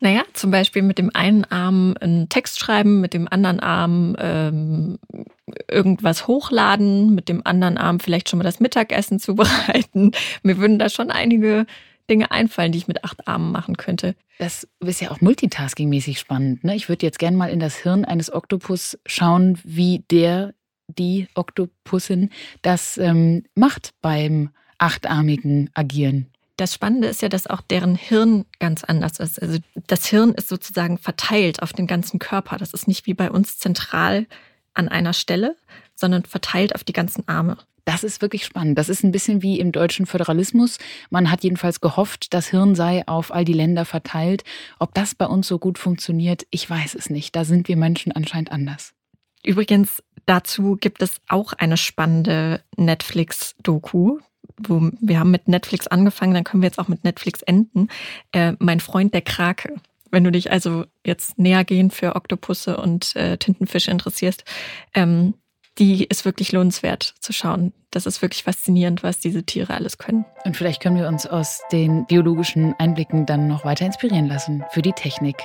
Naja, 0.00 0.22
zum 0.34 0.50
Beispiel 0.50 0.82
mit 0.82 0.98
dem 0.98 1.10
einen 1.14 1.44
Arm 1.44 1.94
einen 2.00 2.28
Text 2.28 2.58
schreiben, 2.58 3.00
mit 3.00 3.14
dem 3.14 3.26
anderen 3.30 3.60
Arm 3.60 4.16
ähm, 4.18 4.98
irgendwas 5.70 6.26
hochladen, 6.26 7.14
mit 7.14 7.28
dem 7.28 7.40
anderen 7.44 7.78
Arm 7.78 8.00
vielleicht 8.00 8.28
schon 8.28 8.38
mal 8.38 8.44
das 8.44 8.60
Mittagessen 8.60 9.18
zubereiten. 9.20 10.12
Mir 10.42 10.58
würden 10.58 10.78
da 10.78 10.88
schon 10.88 11.10
einige 11.10 11.66
Dinge 12.10 12.30
einfallen, 12.30 12.72
die 12.72 12.78
ich 12.78 12.88
mit 12.88 13.02
acht 13.04 13.26
Armen 13.26 13.50
machen 13.50 13.76
könnte. 13.76 14.14
Das 14.38 14.68
ist 14.80 15.00
ja 15.00 15.10
auch 15.10 15.20
multitaskingmäßig 15.20 16.18
spannend. 16.18 16.64
Ne? 16.64 16.74
Ich 16.74 16.88
würde 16.88 17.06
jetzt 17.06 17.18
gerne 17.18 17.36
mal 17.36 17.50
in 17.50 17.60
das 17.60 17.76
Hirn 17.76 18.04
eines 18.04 18.32
Oktopus 18.32 18.98
schauen, 19.06 19.58
wie 19.64 20.04
der, 20.10 20.54
die 20.88 21.28
Oktopussin 21.34 22.30
das 22.62 22.98
ähm, 22.98 23.44
macht 23.54 23.94
beim 24.02 24.50
achtarmigen 24.78 25.70
Agieren. 25.72 26.33
Das 26.56 26.72
Spannende 26.72 27.08
ist 27.08 27.20
ja, 27.20 27.28
dass 27.28 27.48
auch 27.48 27.60
deren 27.60 27.96
Hirn 27.96 28.44
ganz 28.60 28.84
anders 28.84 29.18
ist. 29.18 29.42
Also 29.42 29.58
das 29.88 30.06
Hirn 30.06 30.32
ist 30.32 30.48
sozusagen 30.48 30.98
verteilt 30.98 31.62
auf 31.62 31.72
den 31.72 31.86
ganzen 31.86 32.18
Körper. 32.20 32.58
Das 32.58 32.72
ist 32.72 32.86
nicht 32.86 33.06
wie 33.06 33.14
bei 33.14 33.30
uns 33.30 33.58
zentral 33.58 34.26
an 34.72 34.88
einer 34.88 35.12
Stelle, 35.12 35.56
sondern 35.94 36.24
verteilt 36.24 36.74
auf 36.74 36.84
die 36.84 36.92
ganzen 36.92 37.26
Arme. 37.26 37.58
Das 37.84 38.02
ist 38.02 38.22
wirklich 38.22 38.44
spannend. 38.44 38.78
Das 38.78 38.88
ist 38.88 39.04
ein 39.04 39.12
bisschen 39.12 39.42
wie 39.42 39.60
im 39.60 39.70
deutschen 39.70 40.06
Föderalismus. 40.06 40.78
Man 41.10 41.30
hat 41.30 41.42
jedenfalls 41.42 41.80
gehofft, 41.80 42.32
das 42.32 42.48
Hirn 42.48 42.74
sei 42.74 43.06
auf 43.06 43.32
all 43.32 43.44
die 43.44 43.52
Länder 43.52 43.84
verteilt. 43.84 44.42
Ob 44.78 44.94
das 44.94 45.14
bei 45.14 45.26
uns 45.26 45.48
so 45.48 45.58
gut 45.58 45.78
funktioniert, 45.78 46.46
ich 46.50 46.68
weiß 46.68 46.94
es 46.94 47.10
nicht. 47.10 47.36
Da 47.36 47.44
sind 47.44 47.68
wir 47.68 47.76
Menschen 47.76 48.12
anscheinend 48.12 48.52
anders. 48.52 48.94
Übrigens, 49.44 50.02
dazu 50.24 50.76
gibt 50.80 51.02
es 51.02 51.20
auch 51.28 51.52
eine 51.52 51.76
spannende 51.76 52.62
Netflix-Doku 52.76 54.20
wo 54.58 54.90
wir 55.00 55.18
haben 55.18 55.30
mit 55.30 55.48
Netflix 55.48 55.86
angefangen, 55.86 56.34
dann 56.34 56.44
können 56.44 56.62
wir 56.62 56.68
jetzt 56.68 56.78
auch 56.78 56.88
mit 56.88 57.04
Netflix 57.04 57.42
enden. 57.42 57.88
Äh, 58.32 58.52
mein 58.58 58.80
Freund 58.80 59.14
der 59.14 59.22
Krake. 59.22 59.74
Wenn 60.10 60.24
du 60.24 60.30
dich 60.30 60.52
also 60.52 60.84
jetzt 61.04 61.38
näher 61.38 61.64
gehen 61.64 61.90
für 61.90 62.14
Oktopusse 62.14 62.76
und 62.76 63.16
äh, 63.16 63.36
Tintenfische 63.36 63.90
interessierst, 63.90 64.44
ähm, 64.94 65.34
die 65.78 66.04
ist 66.04 66.24
wirklich 66.24 66.52
lohnenswert 66.52 67.14
zu 67.18 67.32
schauen. 67.32 67.72
Das 67.90 68.06
ist 68.06 68.22
wirklich 68.22 68.44
faszinierend, 68.44 69.02
was 69.02 69.20
diese 69.20 69.44
Tiere 69.44 69.74
alles 69.74 69.98
können. 69.98 70.24
Und 70.44 70.56
vielleicht 70.56 70.82
können 70.82 70.96
wir 70.96 71.08
uns 71.08 71.26
aus 71.26 71.62
den 71.70 72.06
biologischen 72.06 72.74
Einblicken 72.78 73.26
dann 73.26 73.46
noch 73.46 73.64
weiter 73.64 73.86
inspirieren 73.86 74.26
lassen 74.26 74.64
für 74.70 74.82
die 74.82 74.92
Technik. 74.92 75.36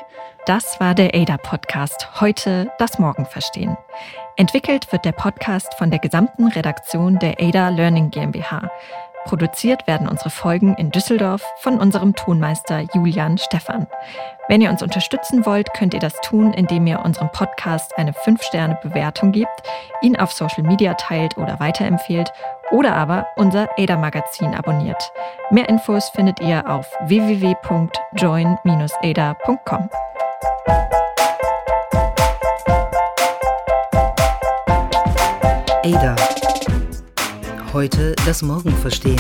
Das 0.46 0.80
war 0.80 0.96
der 0.96 1.14
ADA-Podcast. 1.14 2.22
Heute 2.22 2.72
das 2.80 2.98
Morgen 3.00 3.26
verstehen. 3.26 3.78
Entwickelt 4.36 4.92
wird 4.92 5.06
der 5.06 5.12
Podcast 5.12 5.74
von 5.76 5.92
der 5.92 6.00
gesamten 6.00 6.48
Redaktion 6.48 7.20
der 7.20 7.40
ADA 7.40 7.70
Learning 7.70 8.10
GmbH. 8.10 8.72
Produziert 9.26 9.88
werden 9.88 10.08
unsere 10.08 10.30
Folgen 10.30 10.76
in 10.76 10.92
Düsseldorf 10.92 11.44
von 11.58 11.78
unserem 11.80 12.16
Tonmeister 12.16 12.86
Julian 12.94 13.38
Stephan. 13.38 13.88
Wenn 14.48 14.62
ihr 14.62 14.70
uns 14.72 14.82
unterstützen 14.82 15.46
wollt, 15.46 15.74
könnt 15.74 15.94
ihr 15.94 16.00
das 16.00 16.20
tun, 16.22 16.54
indem 16.54 16.88
ihr 16.88 17.04
unserem 17.06 17.30
Podcast 17.32 17.96
eine 17.98 18.14
5-Sterne-Bewertung 18.14 19.32
gebt, 19.32 19.62
ihn 20.02 20.16
auf 20.16 20.32
Social 20.32 20.64
Media 20.64 20.96
teilt 20.96 21.38
oder 21.38 21.60
weiterempfehlt 21.60 22.34
oder 22.72 22.96
aber 22.96 23.28
unser 23.36 23.70
ADA-Magazin 23.78 24.56
abonniert. 24.56 25.12
Mehr 25.52 25.70
Infos 25.70 26.10
findet 26.10 26.40
ihr 26.40 26.68
auf 26.68 26.88
www.join-ada.com. 27.06 29.90
Ada. 35.84 36.16
Heute 37.72 38.16
das 38.26 38.42
Morgen 38.42 38.72
verstehen. 38.72 39.20